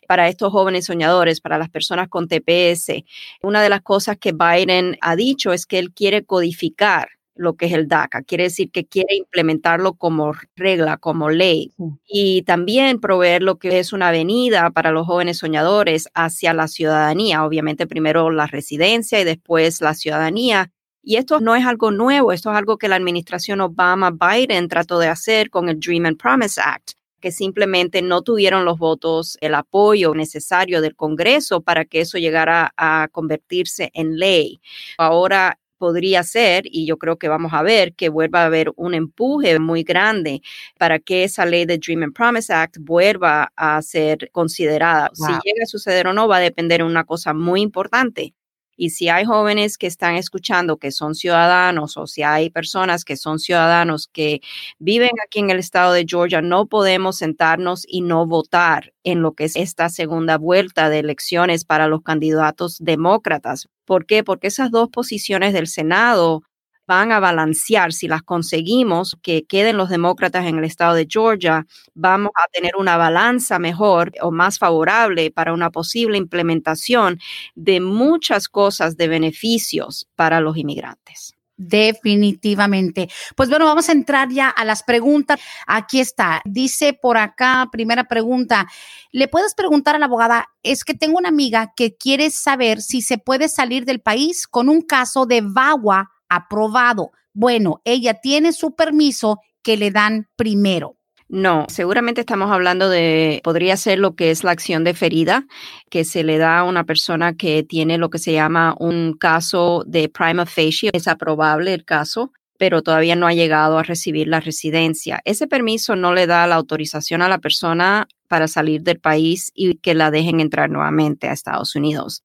[0.07, 3.03] para estos jóvenes soñadores, para las personas con TPS.
[3.41, 7.67] Una de las cosas que Biden ha dicho es que él quiere codificar lo que
[7.67, 8.23] es el DACA.
[8.23, 11.71] Quiere decir que quiere implementarlo como regla, como ley.
[12.07, 17.45] Y también proveer lo que es una avenida para los jóvenes soñadores hacia la ciudadanía.
[17.45, 20.71] Obviamente primero la residencia y después la ciudadanía.
[21.03, 25.07] Y esto no es algo nuevo, esto es algo que la administración Obama-Biden trató de
[25.07, 26.91] hacer con el Dream and Promise Act
[27.21, 32.73] que simplemente no tuvieron los votos, el apoyo necesario del Congreso para que eso llegara
[32.75, 34.59] a convertirse en ley.
[34.97, 38.93] Ahora podría ser, y yo creo que vamos a ver, que vuelva a haber un
[38.93, 40.43] empuje muy grande
[40.77, 45.09] para que esa ley de Dream and Promise Act vuelva a ser considerada.
[45.15, 48.35] Si llega a suceder o no va a depender de una cosa muy importante,
[48.77, 53.17] y si hay jóvenes que están escuchando que son ciudadanos o si hay personas que
[53.17, 54.41] son ciudadanos que
[54.79, 59.33] viven aquí en el estado de Georgia, no podemos sentarnos y no votar en lo
[59.33, 63.67] que es esta segunda vuelta de elecciones para los candidatos demócratas.
[63.85, 64.23] ¿Por qué?
[64.23, 66.43] Porque esas dos posiciones del Senado
[66.91, 71.65] van a balancear, si las conseguimos que queden los demócratas en el estado de Georgia,
[71.93, 77.17] vamos a tener una balanza mejor o más favorable para una posible implementación
[77.55, 81.33] de muchas cosas de beneficios para los inmigrantes.
[81.55, 83.07] Definitivamente.
[83.37, 85.39] Pues bueno, vamos a entrar ya a las preguntas.
[85.67, 86.41] Aquí está.
[86.43, 88.67] Dice por acá, primera pregunta.
[89.13, 90.49] ¿Le puedes preguntar a la abogada?
[90.61, 94.67] Es que tengo una amiga que quiere saber si se puede salir del país con
[94.67, 97.11] un caso de VAWA aprobado.
[97.33, 100.95] Bueno, ella tiene su permiso que le dan primero.
[101.27, 105.45] No, seguramente estamos hablando de, podría ser lo que es la acción de ferida,
[105.89, 109.83] que se le da a una persona que tiene lo que se llama un caso
[109.87, 110.89] de prima facie.
[110.93, 115.21] Es aprobable el caso, pero todavía no ha llegado a recibir la residencia.
[115.23, 119.75] Ese permiso no le da la autorización a la persona para salir del país y
[119.75, 122.23] que la dejen entrar nuevamente a Estados Unidos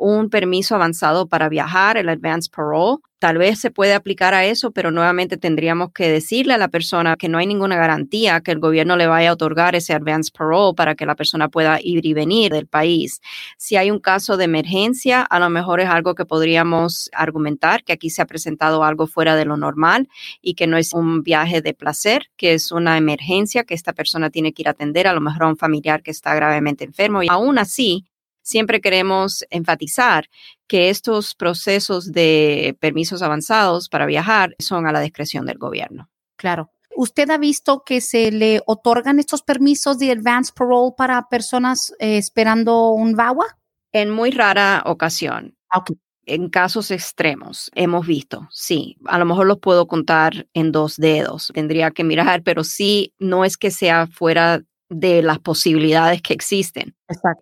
[0.00, 2.98] un permiso avanzado para viajar, el advance parole.
[3.18, 7.16] Tal vez se puede aplicar a eso, pero nuevamente tendríamos que decirle a la persona
[7.16, 10.72] que no hay ninguna garantía que el gobierno le vaya a otorgar ese advance parole
[10.74, 13.20] para que la persona pueda ir y venir del país.
[13.58, 17.92] Si hay un caso de emergencia, a lo mejor es algo que podríamos argumentar que
[17.92, 20.08] aquí se ha presentado algo fuera de lo normal
[20.40, 24.30] y que no es un viaje de placer, que es una emergencia que esta persona
[24.30, 27.22] tiene que ir a atender, a lo mejor a un familiar que está gravemente enfermo.
[27.22, 28.06] Y aún así,
[28.50, 30.28] siempre queremos enfatizar
[30.66, 36.10] que estos procesos de permisos avanzados para viajar son a la discreción del gobierno.
[36.36, 36.70] Claro.
[36.96, 42.18] ¿Usted ha visto que se le otorgan estos permisos de advance parole para personas eh,
[42.18, 43.46] esperando un VAWA?
[43.92, 45.56] En muy rara ocasión.
[45.70, 45.84] Ah,
[46.26, 51.50] en casos extremos hemos visto, sí, a lo mejor los puedo contar en dos dedos,
[51.54, 56.94] tendría que mirar, pero sí, no es que sea fuera de las posibilidades que existen.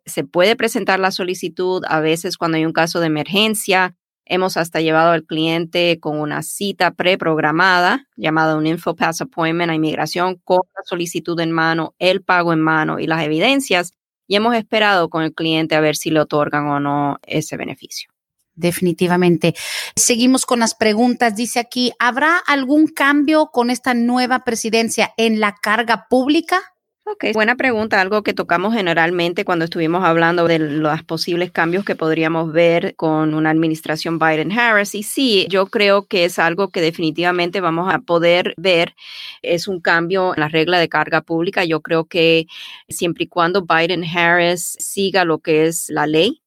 [0.06, 3.96] Se puede presentar la solicitud a veces cuando hay un caso de emergencia.
[4.26, 10.38] Hemos hasta llevado al cliente con una cita preprogramada llamada un InfoPass Appointment a inmigración
[10.44, 13.92] con la solicitud en mano, el pago en mano y las evidencias
[14.26, 18.10] y hemos esperado con el cliente a ver si le otorgan o no ese beneficio.
[18.54, 19.54] Definitivamente.
[19.96, 21.34] Seguimos con las preguntas.
[21.34, 26.60] Dice aquí, ¿habrá algún cambio con esta nueva presidencia en la carga pública?
[27.10, 31.96] Ok, buena pregunta, algo que tocamos generalmente cuando estuvimos hablando de los posibles cambios que
[31.96, 34.94] podríamos ver con una administración Biden-Harris.
[34.94, 38.94] Y sí, yo creo que es algo que definitivamente vamos a poder ver.
[39.40, 41.64] Es un cambio en la regla de carga pública.
[41.64, 42.46] Yo creo que
[42.90, 46.42] siempre y cuando Biden-Harris siga lo que es la ley,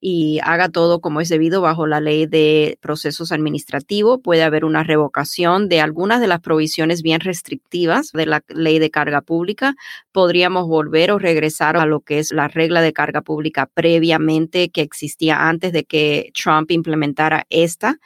[0.00, 4.20] y haga todo como es debido bajo la ley de procesos administrativos.
[4.22, 8.90] Puede haber una revocación de algunas de las provisiones bien restrictivas de la ley de
[8.90, 9.74] carga pública.
[10.12, 14.80] Podríamos volver o regresar a lo que es la regla de carga pública previamente que
[14.80, 17.98] existía antes de que Trump implementara esta.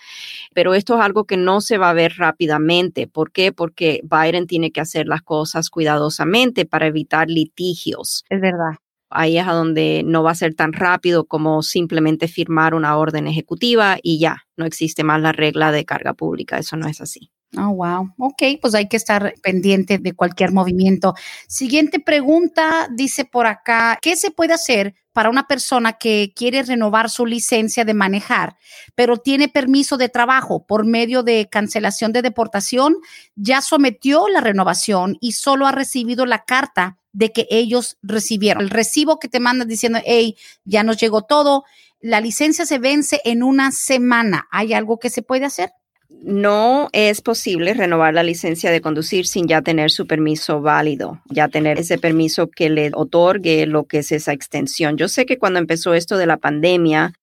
[0.53, 3.07] Pero esto es algo que no se va a ver rápidamente.
[3.07, 3.53] ¿Por qué?
[3.53, 8.25] Porque Biden tiene que hacer las cosas cuidadosamente para evitar litigios.
[8.29, 8.84] Es verdad
[9.15, 13.27] ahí es a donde no va a ser tan rápido como simplemente firmar una orden
[13.27, 17.31] ejecutiva y ya, no existe más la regla de carga pública, eso no es así.
[17.57, 18.13] Oh, wow.
[18.19, 21.15] Ok, pues hay que estar pendiente de cualquier movimiento.
[21.47, 27.11] Siguiente pregunta, dice por acá, ¿qué se puede hacer para una persona que quiere renovar
[27.11, 28.57] su licencia de manejar,
[28.97, 32.97] pero tiene permiso de trabajo por medio de cancelación de deportación?
[33.37, 38.65] Ya sometió la renovación y solo ha recibido la carta de que ellos recibieron.
[38.65, 41.65] El recibo que te mandan diciendo, hey, ya nos llegó todo,
[42.01, 44.47] la licencia se vence en una semana.
[44.51, 45.71] ¿Hay algo que se puede hacer?
[46.11, 51.49] No es posible renovar la licencia de conducir sin ya tener su permiso válido, ya
[51.49, 54.97] tener ese permiso que le otorgue lo que es esa extensión.
[54.97, 57.15] Yo sé que cuando empezó esto de la pandemia,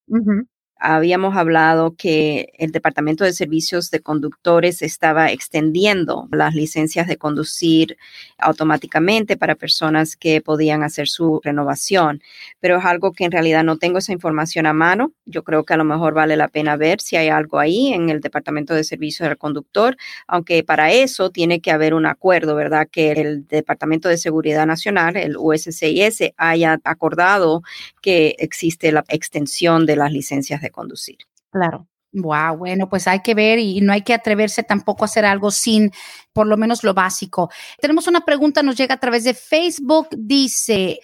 [0.81, 7.97] habíamos hablado que el Departamento de Servicios de Conductores estaba extendiendo las licencias de conducir
[8.39, 12.23] automáticamente para personas que podían hacer su renovación,
[12.59, 15.11] pero es algo que en realidad no tengo esa información a mano.
[15.25, 18.09] Yo creo que a lo mejor vale la pena ver si hay algo ahí en
[18.09, 22.87] el Departamento de Servicios del Conductor, aunque para eso tiene que haber un acuerdo, ¿verdad?
[22.91, 27.61] Que el Departamento de Seguridad Nacional, el USCIS, haya acordado
[28.01, 31.17] que existe la extensión de las licencias de conducir.
[31.51, 31.87] Claro.
[32.13, 35.49] Wow, bueno, pues hay que ver y no hay que atreverse tampoco a hacer algo
[35.49, 35.91] sin
[36.33, 37.49] por lo menos lo básico.
[37.79, 40.99] Tenemos una pregunta, nos llega a través de Facebook, dice,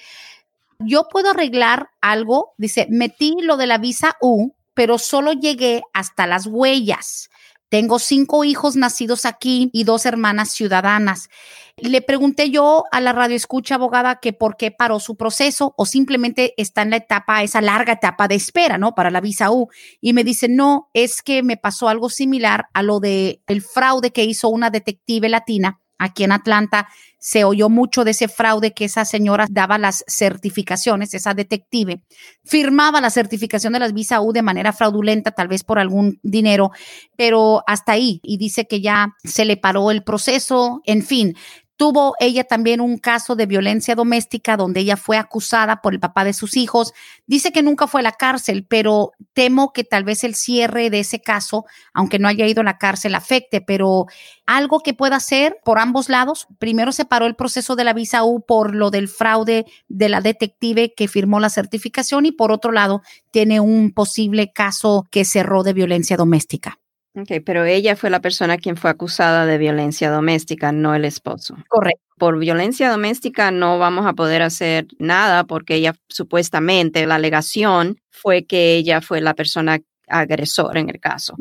[0.80, 6.28] yo puedo arreglar algo, dice, metí lo de la visa U, pero solo llegué hasta
[6.28, 7.30] las huellas.
[7.70, 11.30] Tengo cinco hijos nacidos aquí y dos hermanas ciudadanas.
[11.76, 15.86] Le pregunté yo a la radio escucha abogada que por qué paró su proceso o
[15.86, 18.96] simplemente está en la etapa, esa larga etapa de espera, ¿no?
[18.96, 19.70] Para la visa U.
[20.00, 24.12] Y me dice, no, es que me pasó algo similar a lo de el fraude
[24.12, 26.88] que hizo una detective latina aquí en Atlanta
[27.28, 32.02] se oyó mucho de ese fraude que esa señora daba las certificaciones, esa detective,
[32.46, 36.72] firmaba la certificación de las visa U de manera fraudulenta, tal vez por algún dinero,
[37.18, 41.36] pero hasta ahí, y dice que ya se le paró el proceso, en fin,
[41.78, 46.24] Tuvo ella también un caso de violencia doméstica donde ella fue acusada por el papá
[46.24, 46.92] de sus hijos.
[47.28, 51.02] Dice que nunca fue a la cárcel, pero temo que tal vez el cierre de
[51.02, 54.08] ese caso, aunque no haya ido a la cárcel, afecte, pero
[54.48, 56.48] algo que pueda hacer por ambos lados.
[56.58, 60.22] Primero se paró el proceso de la visa U por lo del fraude de la
[60.22, 65.62] detective que firmó la certificación y por otro lado tiene un posible caso que cerró
[65.62, 66.80] de violencia doméstica.
[67.20, 71.56] Ok, pero ella fue la persona quien fue acusada de violencia doméstica, no el esposo.
[71.68, 72.04] Correcto.
[72.20, 78.46] Por violencia doméstica no vamos a poder hacer nada porque ella supuestamente, la alegación fue
[78.46, 81.36] que ella fue la persona agresora en el caso.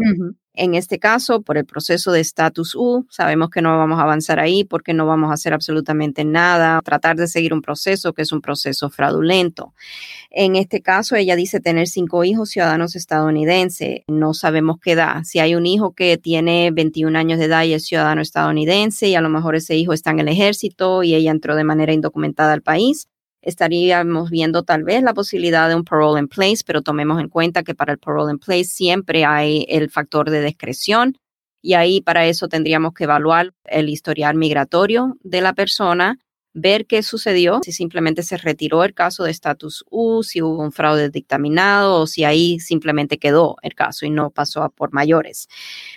[0.58, 4.40] En este caso, por el proceso de status U, sabemos que no vamos a avanzar
[4.40, 8.32] ahí porque no vamos a hacer absolutamente nada, tratar de seguir un proceso que es
[8.32, 9.74] un proceso fraudulento.
[10.30, 14.00] En este caso, ella dice tener cinco hijos ciudadanos estadounidenses.
[14.08, 15.24] No sabemos qué edad.
[15.24, 19.14] Si hay un hijo que tiene 21 años de edad y es ciudadano estadounidense y
[19.14, 22.54] a lo mejor ese hijo está en el ejército y ella entró de manera indocumentada
[22.54, 23.08] al país,
[23.46, 27.62] estaríamos viendo tal vez la posibilidad de un parole in place, pero tomemos en cuenta
[27.62, 31.16] que para el parole in place siempre hay el factor de discreción
[31.62, 36.18] y ahí para eso tendríamos que evaluar el historial migratorio de la persona,
[36.54, 40.72] ver qué sucedió, si simplemente se retiró el caso de status U, si hubo un
[40.72, 45.48] fraude dictaminado o si ahí simplemente quedó el caso y no pasó a por mayores.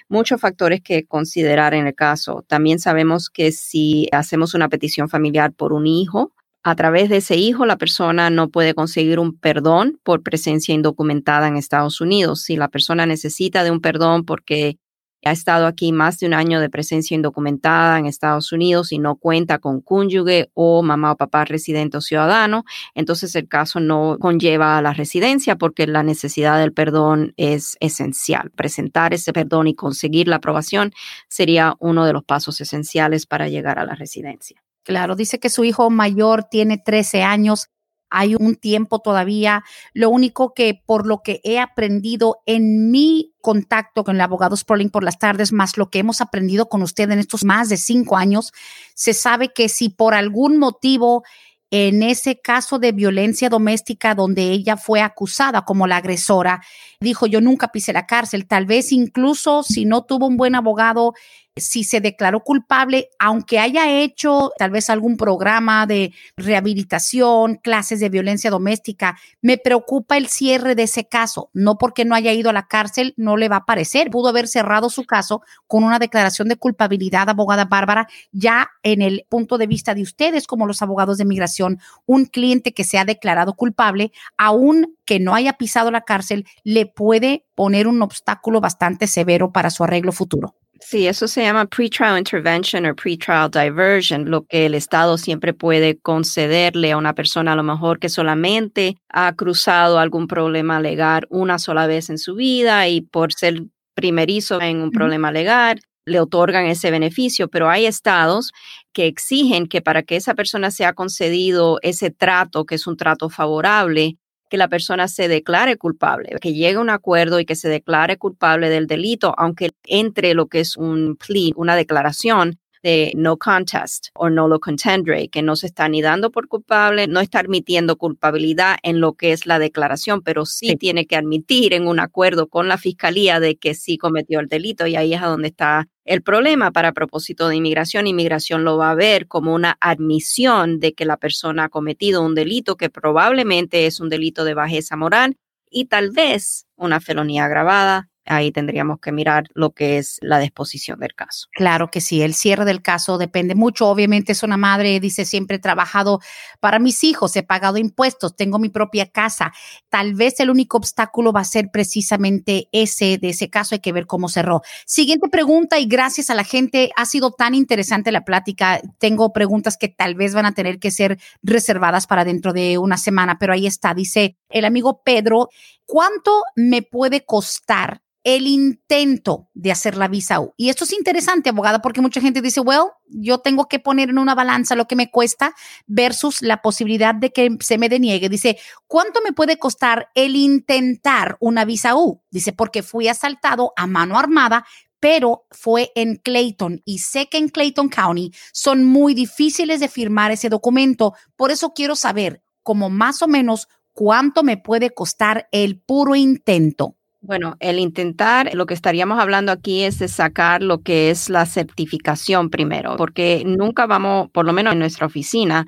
[0.07, 2.43] Muchos factores que considerar en el caso.
[2.47, 6.33] También sabemos que si hacemos una petición familiar por un hijo,
[6.63, 11.47] a través de ese hijo, la persona no puede conseguir un perdón por presencia indocumentada
[11.47, 12.41] en Estados Unidos.
[12.41, 14.77] Si la persona necesita de un perdón porque
[15.25, 19.15] ha estado aquí más de un año de presencia indocumentada en Estados Unidos y no
[19.15, 22.63] cuenta con cónyuge o mamá o papá residente o ciudadano,
[22.95, 28.51] entonces el caso no conlleva a la residencia porque la necesidad del perdón es esencial.
[28.51, 30.93] Presentar ese perdón y conseguir la aprobación
[31.27, 34.61] sería uno de los pasos esenciales para llegar a la residencia.
[34.89, 37.69] Claro, dice que su hijo mayor tiene 13 años.
[38.09, 39.63] Hay un tiempo todavía.
[39.93, 44.89] Lo único que por lo que he aprendido en mi contacto con el abogado Sproling
[44.89, 48.17] por las tardes, más lo que hemos aprendido con usted en estos más de cinco
[48.17, 48.51] años,
[48.95, 51.21] se sabe que si por algún motivo
[51.69, 56.63] en ese caso de violencia doméstica donde ella fue acusada como la agresora,
[56.99, 61.13] dijo yo nunca pisé la cárcel, tal vez incluso si no tuvo un buen abogado
[61.55, 68.09] si se declaró culpable, aunque haya hecho tal vez algún programa de rehabilitación, clases de
[68.09, 71.49] violencia doméstica, me preocupa el cierre de ese caso.
[71.53, 74.09] No porque no haya ido a la cárcel, no le va a parecer.
[74.09, 79.25] Pudo haber cerrado su caso con una declaración de culpabilidad, abogada Bárbara, ya en el
[79.29, 83.05] punto de vista de ustedes como los abogados de migración, un cliente que se ha
[83.05, 89.07] declarado culpable, aún que no haya pisado la cárcel, le puede poner un obstáculo bastante
[89.07, 90.55] severo para su arreglo futuro.
[90.81, 95.99] Sí, eso se llama pretrial intervention o pretrial diversion, lo que el Estado siempre puede
[95.99, 101.59] concederle a una persona a lo mejor que solamente ha cruzado algún problema legal una
[101.59, 103.63] sola vez en su vida y por ser
[103.93, 108.51] primerizo en un problema legal le otorgan ese beneficio, pero hay estados
[108.93, 113.29] que exigen que para que esa persona sea concedido ese trato, que es un trato
[113.29, 114.17] favorable,
[114.49, 118.17] que la persona se declare culpable, que llegue a un acuerdo y que se declare
[118.17, 124.07] culpable del delito, aunque entre lo que es un plea, una declaración, de no contest
[124.13, 127.97] o no lo contendere, que no se está ni dando por culpable, no está admitiendo
[127.97, 132.47] culpabilidad en lo que es la declaración, pero sí, tiene que admitir en un acuerdo
[132.47, 135.87] con la fiscalía de que sí cometió el delito y ahí es a donde está
[136.05, 138.07] el problema para propósito de inmigración.
[138.07, 142.35] Inmigración lo va a ver como una admisión de que la persona ha cometido un
[142.35, 145.35] delito que probablemente es un delito de bajeza moral
[145.69, 150.99] y tal vez una felonía agravada ahí tendríamos que mirar lo que es la disposición
[150.99, 151.47] del caso.
[151.51, 153.87] Claro que sí, el cierre del caso depende mucho.
[153.87, 156.19] Obviamente es una madre, dice, siempre he trabajado
[156.59, 159.51] para mis hijos, he pagado impuestos, tengo mi propia casa.
[159.89, 163.91] Tal vez el único obstáculo va a ser precisamente ese, de ese caso, hay que
[163.91, 164.61] ver cómo cerró.
[164.85, 168.79] Siguiente pregunta y gracias a la gente, ha sido tan interesante la plática.
[168.99, 172.97] Tengo preguntas que tal vez van a tener que ser reservadas para dentro de una
[172.97, 175.49] semana, pero ahí está, dice el amigo Pedro,
[175.89, 180.53] ¿cuánto me puede costar el intento de hacer la visa U.
[180.57, 184.19] Y esto es interesante, abogada, porque mucha gente dice, well, yo tengo que poner en
[184.19, 185.55] una balanza lo que me cuesta
[185.87, 188.29] versus la posibilidad de que se me deniegue.
[188.29, 192.21] Dice, ¿cuánto me puede costar el intentar una visa U?
[192.29, 194.65] Dice, porque fui asaltado a mano armada,
[194.99, 200.31] pero fue en Clayton y sé que en Clayton County son muy difíciles de firmar
[200.31, 201.13] ese documento.
[201.37, 206.95] Por eso quiero saber, como más o menos, cuánto me puede costar el puro intento.
[207.21, 211.45] Bueno, el intentar, lo que estaríamos hablando aquí es de sacar lo que es la
[211.45, 215.65] certificación primero, porque nunca vamos, por lo menos en nuestra oficina,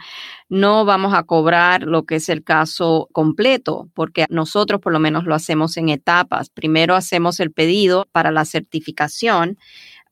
[0.48, 5.26] no vamos a cobrar lo que es el caso completo, porque nosotros por lo menos
[5.26, 6.50] lo hacemos en etapas.
[6.50, 9.58] Primero hacemos el pedido para la certificación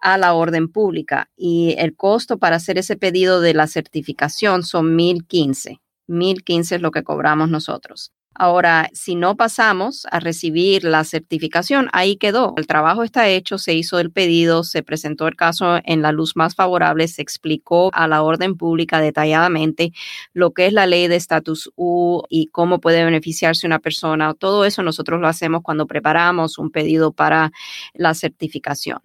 [0.01, 4.93] a la orden pública y el costo para hacer ese pedido de la certificación son
[4.93, 5.79] 1015.
[6.09, 8.11] 1015 es lo que cobramos nosotros.
[8.41, 12.53] Ahora, si no pasamos a recibir la certificación, ahí quedó.
[12.55, 16.37] El trabajo está hecho, se hizo el pedido, se presentó el caso en la luz
[16.37, 19.91] más favorable, se explicó a la orden pública detalladamente
[20.31, 24.33] lo que es la ley de estatus U y cómo puede beneficiarse una persona.
[24.33, 27.51] Todo eso nosotros lo hacemos cuando preparamos un pedido para
[27.93, 28.99] la certificación.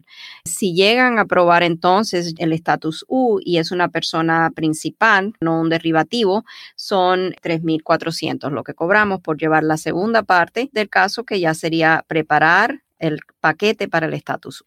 [0.45, 5.71] Si llegan a aprobar entonces el estatus U y es una persona principal, no un
[5.71, 6.45] derivativo,
[6.77, 12.05] son 3.400 lo que cobramos por llevar la segunda parte del caso, que ya sería
[12.07, 14.65] preparar el paquete para el estatus.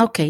[0.00, 0.20] Ok,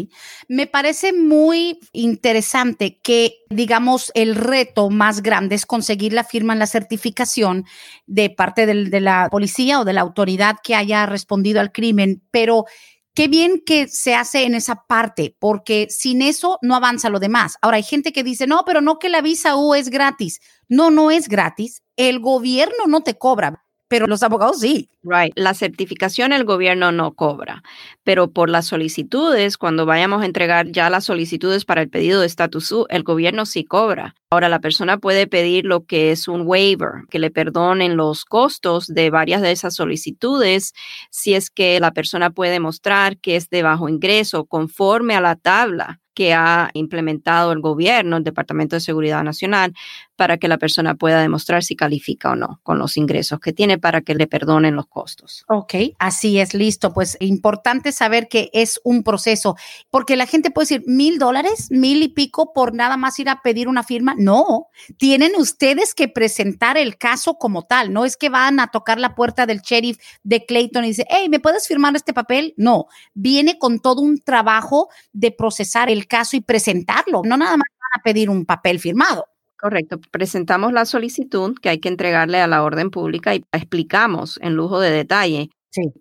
[0.47, 6.59] me parece muy interesante que, digamos, el reto más grande es conseguir la firma en
[6.59, 7.65] la certificación
[8.07, 12.65] de parte de la policía o de la autoridad que haya respondido al crimen, pero
[13.13, 17.57] qué bien que se hace en esa parte, porque sin eso no avanza lo demás.
[17.61, 20.39] Ahora, hay gente que dice, no, pero no que la visa U es gratis.
[20.67, 21.83] No, no es gratis.
[21.95, 24.89] El gobierno no te cobra pero los abogados sí.
[25.01, 25.33] Right.
[25.35, 27.63] La certificación el gobierno no cobra,
[28.03, 32.27] pero por las solicitudes, cuando vayamos a entregar ya las solicitudes para el pedido de
[32.27, 34.15] estatus U, el gobierno sí cobra.
[34.29, 38.87] Ahora la persona puede pedir lo que es un waiver, que le perdonen los costos
[38.87, 40.73] de varias de esas solicitudes
[41.09, 45.35] si es que la persona puede mostrar que es de bajo ingreso conforme a la
[45.35, 49.73] tabla que ha implementado el gobierno, el Departamento de Seguridad Nacional,
[50.19, 53.77] para que la persona pueda demostrar si califica o no con los ingresos que tiene
[53.77, 55.45] para que le perdonen los costos.
[55.47, 56.91] Ok, así es, listo.
[56.91, 59.55] Pues importante saber que es un proceso,
[59.89, 63.41] porque la gente puede decir mil dólares, mil y pico por nada más ir a
[63.41, 64.13] pedir una firma.
[64.17, 64.67] No,
[64.97, 67.93] tienen ustedes que presentar el caso como tal.
[67.93, 71.29] No es que van a tocar la puerta del sheriff de Clayton y dice, hey,
[71.29, 72.53] ¿me puedes firmar este papel?
[72.57, 77.21] No, viene con todo un trabajo de procesar el caso y presentarlo.
[77.23, 79.25] No nada más van a pedir un papel firmado.
[79.59, 79.99] Correcto.
[80.11, 84.79] Presentamos la solicitud que hay que entregarle a la orden pública y explicamos en lujo
[84.79, 85.49] de detalle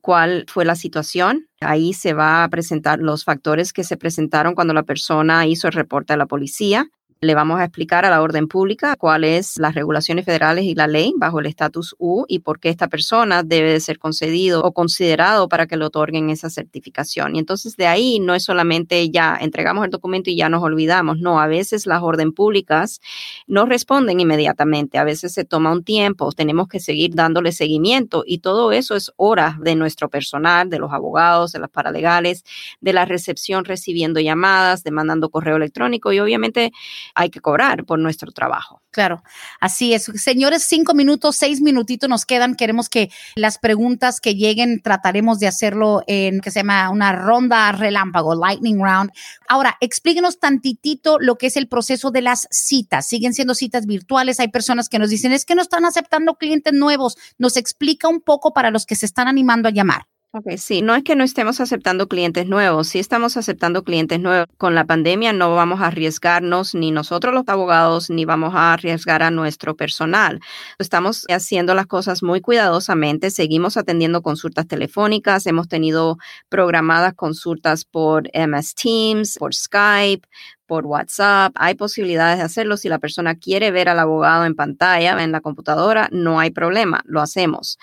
[0.00, 1.46] cuál fue la situación.
[1.60, 5.72] Ahí se va a presentar los factores que se presentaron cuando la persona hizo el
[5.72, 6.86] reporte a la policía,
[7.20, 11.12] le vamos a explicar a la orden pública cuáles las regulaciones federales y la ley
[11.16, 15.48] bajo el estatus U y por qué esta persona debe de ser concedido o considerado
[15.48, 17.34] para que le otorguen esa certificación.
[17.34, 21.18] Y entonces de ahí no es solamente ya entregamos el documento y ya nos olvidamos,
[21.18, 23.00] no, a veces las orden públicas
[23.48, 28.38] no responden inmediatamente, a veces se toma un tiempo, tenemos que seguir dándole seguimiento y
[28.38, 32.44] todo eso es horas de nuestro personal, de los abogados, de las paralegales,
[32.80, 36.70] de la recepción recibiendo llamadas, demandando correo electrónico y obviamente
[37.18, 38.80] hay que cobrar por nuestro trabajo.
[38.92, 39.24] Claro,
[39.60, 40.04] así es.
[40.04, 42.54] Señores, cinco minutos, seis minutitos nos quedan.
[42.54, 47.72] Queremos que las preguntas que lleguen trataremos de hacerlo en que se llama una ronda
[47.72, 49.10] relámpago, lightning round.
[49.48, 53.08] Ahora, explíquenos tantitito lo que es el proceso de las citas.
[53.08, 54.38] Siguen siendo citas virtuales.
[54.38, 57.16] Hay personas que nos dicen es que no están aceptando clientes nuevos.
[57.36, 60.06] Nos explica un poco para los que se están animando a llamar.
[60.34, 64.46] Ok, sí, no es que no estemos aceptando clientes nuevos, sí estamos aceptando clientes nuevos.
[64.58, 69.22] Con la pandemia no vamos a arriesgarnos ni nosotros los abogados ni vamos a arriesgar
[69.22, 70.38] a nuestro personal.
[70.78, 76.18] Estamos haciendo las cosas muy cuidadosamente, seguimos atendiendo consultas telefónicas, hemos tenido
[76.50, 80.28] programadas consultas por MS Teams, por Skype,
[80.68, 81.52] por WhatsApp.
[81.56, 82.76] Hay posibilidades de hacerlo.
[82.76, 87.02] Si la persona quiere ver al abogado en pantalla, en la computadora, no hay problema,
[87.06, 87.78] lo hacemos.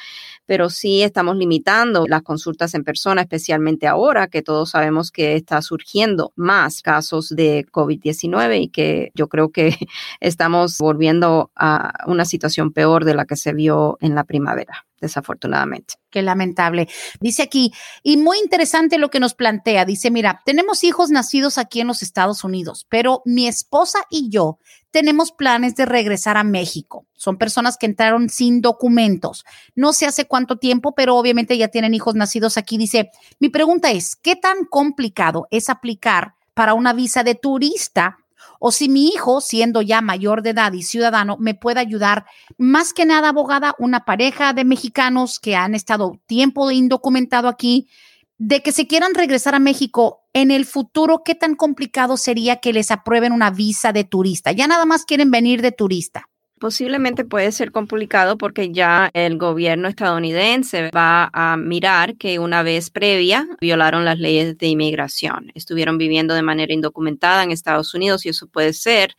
[0.46, 5.62] Pero sí estamos limitando las consultas en persona, especialmente ahora que todos sabemos que está
[5.62, 9.76] surgiendo más casos de COVID-19 y que yo creo que
[10.22, 15.96] estamos volviendo a una situación peor de la que se vio en la primavera desafortunadamente.
[16.10, 16.88] Qué lamentable.
[17.20, 17.74] Dice aquí,
[18.04, 22.02] y muy interesante lo que nos plantea, dice, mira, tenemos hijos nacidos aquí en los
[22.02, 24.60] Estados Unidos, pero mi esposa y yo
[24.92, 27.06] tenemos planes de regresar a México.
[27.14, 29.44] Son personas que entraron sin documentos.
[29.76, 32.78] No sé hace cuánto tiempo, pero obviamente ya tienen hijos nacidos aquí.
[32.78, 38.20] Dice, mi pregunta es, ¿qué tan complicado es aplicar para una visa de turista
[38.60, 42.26] o si mi hijo, siendo ya mayor de edad y ciudadano, me puede ayudar.
[42.58, 47.90] Más que nada, abogada, una pareja de mexicanos que han estado tiempo indocumentado aquí,
[48.38, 52.74] de que se quieran regresar a México en el futuro, ¿qué tan complicado sería que
[52.74, 54.52] les aprueben una visa de turista?
[54.52, 56.28] Ya nada más quieren venir de turista.
[56.58, 62.90] Posiblemente puede ser complicado porque ya el gobierno estadounidense va a mirar que una vez
[62.90, 65.52] previa violaron las leyes de inmigración.
[65.54, 69.16] Estuvieron viviendo de manera indocumentada en Estados Unidos y eso puede ser,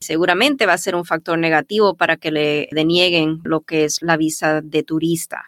[0.00, 4.16] seguramente va a ser un factor negativo para que le denieguen lo que es la
[4.16, 5.44] visa de turista.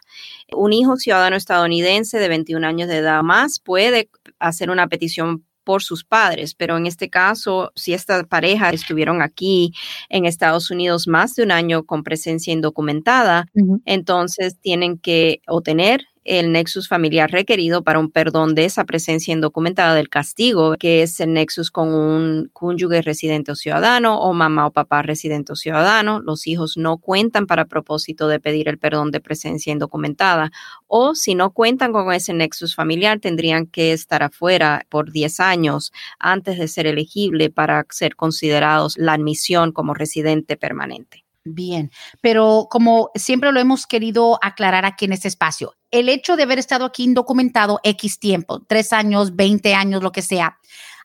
[0.53, 4.09] Un hijo ciudadano estadounidense de 21 años de edad más puede
[4.39, 9.73] hacer una petición por sus padres, pero en este caso, si esta pareja estuvieron aquí
[10.07, 13.47] en Estados Unidos más de un año con presencia indocumentada,
[13.83, 19.95] entonces tienen que obtener el nexus familiar requerido para un perdón de esa presencia indocumentada
[19.95, 24.71] del castigo, que es el nexus con un cónyuge residente o ciudadano o mamá o
[24.71, 26.19] papá residente o ciudadano.
[26.19, 30.51] Los hijos no cuentan para propósito de pedir el perdón de presencia indocumentada
[30.87, 35.91] o si no cuentan con ese nexus familiar tendrían que estar afuera por 10 años
[36.19, 41.26] antes de ser elegible para ser considerados la admisión como residente permanente.
[41.53, 41.91] Bien,
[42.21, 46.59] pero como siempre lo hemos querido aclarar aquí en este espacio, el hecho de haber
[46.59, 50.59] estado aquí indocumentado X tiempo, tres años, 20 años, lo que sea,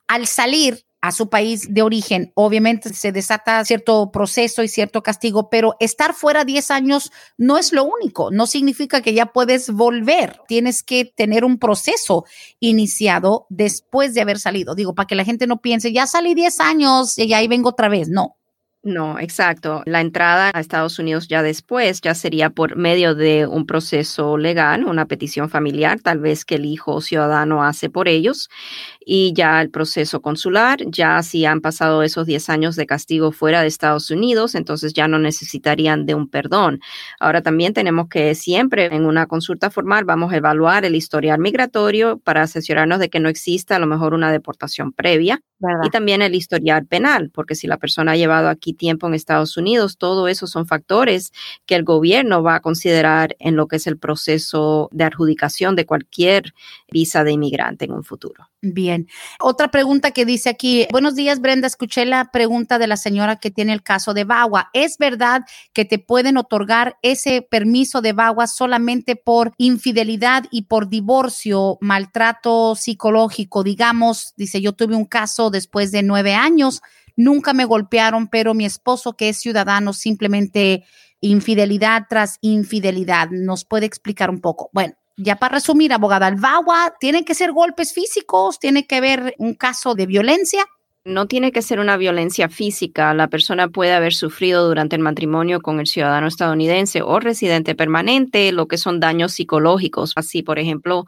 [0.08, 5.50] al salir a su país de origen, obviamente se desata cierto proceso y cierto castigo,
[5.50, 10.40] pero estar fuera 10 años no es lo único, no significa que ya puedes volver,
[10.46, 12.24] tienes que tener un proceso
[12.60, 14.76] iniciado después de haber salido.
[14.76, 17.88] Digo, para que la gente no piense, ya salí 10 años y ahí vengo otra
[17.88, 18.36] vez, no.
[18.84, 19.82] No, exacto.
[19.86, 24.84] La entrada a Estados Unidos ya después ya sería por medio de un proceso legal,
[24.84, 28.50] una petición familiar, tal vez que el hijo ciudadano hace por ellos,
[29.06, 33.62] y ya el proceso consular, ya si han pasado esos 10 años de castigo fuera
[33.62, 36.80] de Estados Unidos, entonces ya no necesitarían de un perdón.
[37.20, 42.18] Ahora también tenemos que siempre en una consulta formal vamos a evaluar el historial migratorio
[42.18, 45.40] para asesorarnos de que no exista a lo mejor una deportación previa
[45.84, 49.56] y también el historial penal, porque si la persona ha llevado aquí tiempo en Estados
[49.56, 51.32] Unidos, todo eso son factores
[51.66, 55.86] que el gobierno va a considerar en lo que es el proceso de adjudicación de
[55.86, 56.52] cualquier
[56.90, 58.51] visa de inmigrante en un futuro.
[58.64, 59.08] Bien.
[59.40, 63.50] Otra pregunta que dice aquí, buenos días Brenda, escuché la pregunta de la señora que
[63.50, 64.70] tiene el caso de Bagua.
[64.72, 65.42] ¿Es verdad
[65.72, 72.76] que te pueden otorgar ese permiso de Bagua solamente por infidelidad y por divorcio, maltrato
[72.76, 73.64] psicológico?
[73.64, 76.82] Digamos, dice, yo tuve un caso después de nueve años,
[77.16, 80.84] nunca me golpearon, pero mi esposo que es ciudadano simplemente
[81.20, 83.28] infidelidad tras infidelidad.
[83.32, 84.70] ¿Nos puede explicar un poco?
[84.72, 89.34] Bueno ya para resumir, abogada, el VAWA tiene que ser golpes físicos, tiene que haber
[89.38, 90.66] un caso de violencia.
[91.04, 93.12] No tiene que ser una violencia física.
[93.12, 98.52] La persona puede haber sufrido durante el matrimonio con el ciudadano estadounidense o residente permanente,
[98.52, 100.12] lo que son daños psicológicos.
[100.14, 101.04] Así, por ejemplo,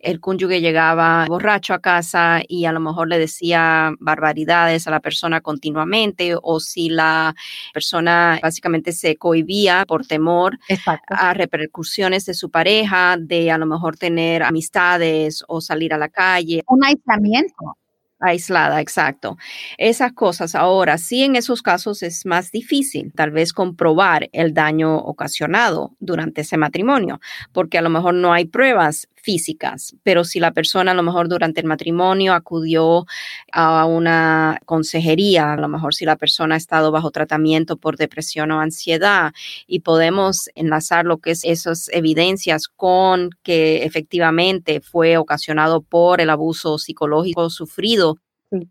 [0.00, 5.00] el cónyuge llegaba borracho a casa y a lo mejor le decía barbaridades a la
[5.00, 7.34] persona continuamente, o si la
[7.72, 10.58] persona básicamente se cohibía por temor
[11.06, 16.10] a repercusiones de su pareja, de a lo mejor tener amistades o salir a la
[16.10, 16.62] calle.
[16.68, 17.78] Un aislamiento
[18.20, 19.36] aislada, exacto.
[19.76, 24.96] Esas cosas ahora, sí en esos casos es más difícil tal vez comprobar el daño
[24.96, 27.20] ocasionado durante ese matrimonio,
[27.52, 31.28] porque a lo mejor no hay pruebas físicas, pero si la persona a lo mejor
[31.28, 33.04] durante el matrimonio acudió
[33.52, 38.50] a una consejería, a lo mejor si la persona ha estado bajo tratamiento por depresión
[38.52, 39.34] o ansiedad
[39.66, 46.30] y podemos enlazar lo que es esas evidencias con que efectivamente fue ocasionado por el
[46.30, 48.16] abuso psicológico sufrido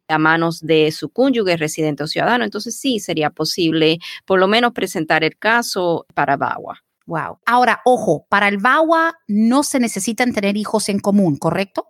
[0.07, 4.73] a manos de su cónyuge residente o ciudadano, entonces sí sería posible por lo menos
[4.73, 6.86] presentar el caso para VAWA.
[7.07, 7.39] Wow.
[7.45, 11.87] Ahora, ojo, para el VAWA no se necesitan tener hijos en común, ¿correcto?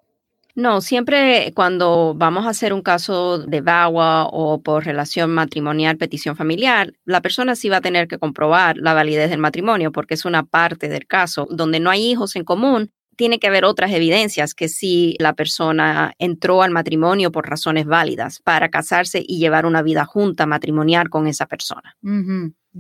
[0.54, 6.36] No, siempre cuando vamos a hacer un caso de VAWA o por relación matrimonial, petición
[6.36, 10.26] familiar, la persona sí va a tener que comprobar la validez del matrimonio porque es
[10.26, 11.48] una parte del caso.
[11.52, 16.14] Donde no hay hijos en común, tiene que haber otras evidencias que si la persona
[16.20, 21.28] entró al matrimonio por razones válidas para casarse y llevar una vida junta matrimonial con
[21.28, 21.98] esa persona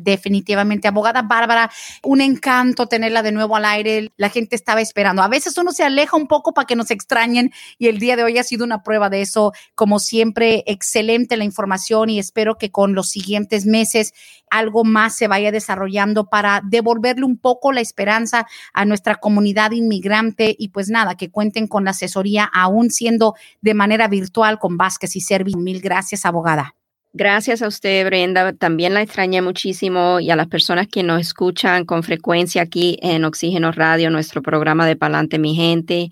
[0.03, 0.87] definitivamente.
[0.87, 1.71] Abogada Bárbara,
[2.03, 4.11] un encanto tenerla de nuevo al aire.
[4.17, 5.21] La gente estaba esperando.
[5.21, 8.23] A veces uno se aleja un poco para que nos extrañen y el día de
[8.23, 9.53] hoy ha sido una prueba de eso.
[9.75, 14.13] Como siempre, excelente la información y espero que con los siguientes meses
[14.49, 20.55] algo más se vaya desarrollando para devolverle un poco la esperanza a nuestra comunidad inmigrante
[20.57, 25.15] y pues nada, que cuenten con la asesoría aún siendo de manera virtual con Vázquez
[25.15, 25.55] y Servi.
[25.55, 26.76] Mil gracias, abogada.
[27.18, 28.53] Gracias a usted, Brenda.
[28.53, 33.26] También la extrañé muchísimo y a las personas que nos escuchan con frecuencia aquí en
[33.26, 36.09] Oxígeno Radio, nuestro programa de Palante Mi Gente.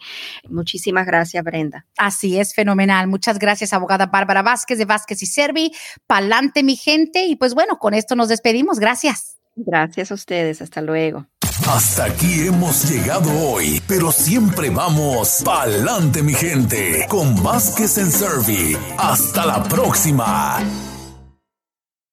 [0.49, 1.86] Muchísimas gracias, Brenda.
[1.95, 3.08] Así es, fenomenal.
[3.08, 5.72] Muchas gracias, abogada Bárbara Vázquez de Vázquez y Servi.
[6.08, 7.26] Palante Mi Gente.
[7.26, 8.80] Y pues bueno, con esto nos despedimos.
[8.80, 9.38] Gracias.
[9.56, 10.64] Gracias a ustedes.
[10.64, 11.28] Hasta luego.
[11.70, 18.76] Hasta aquí hemos llegado hoy, pero siempre vamos pa'lante mi gente con Vázquez en Servi.
[18.97, 20.58] Hasta la próxima.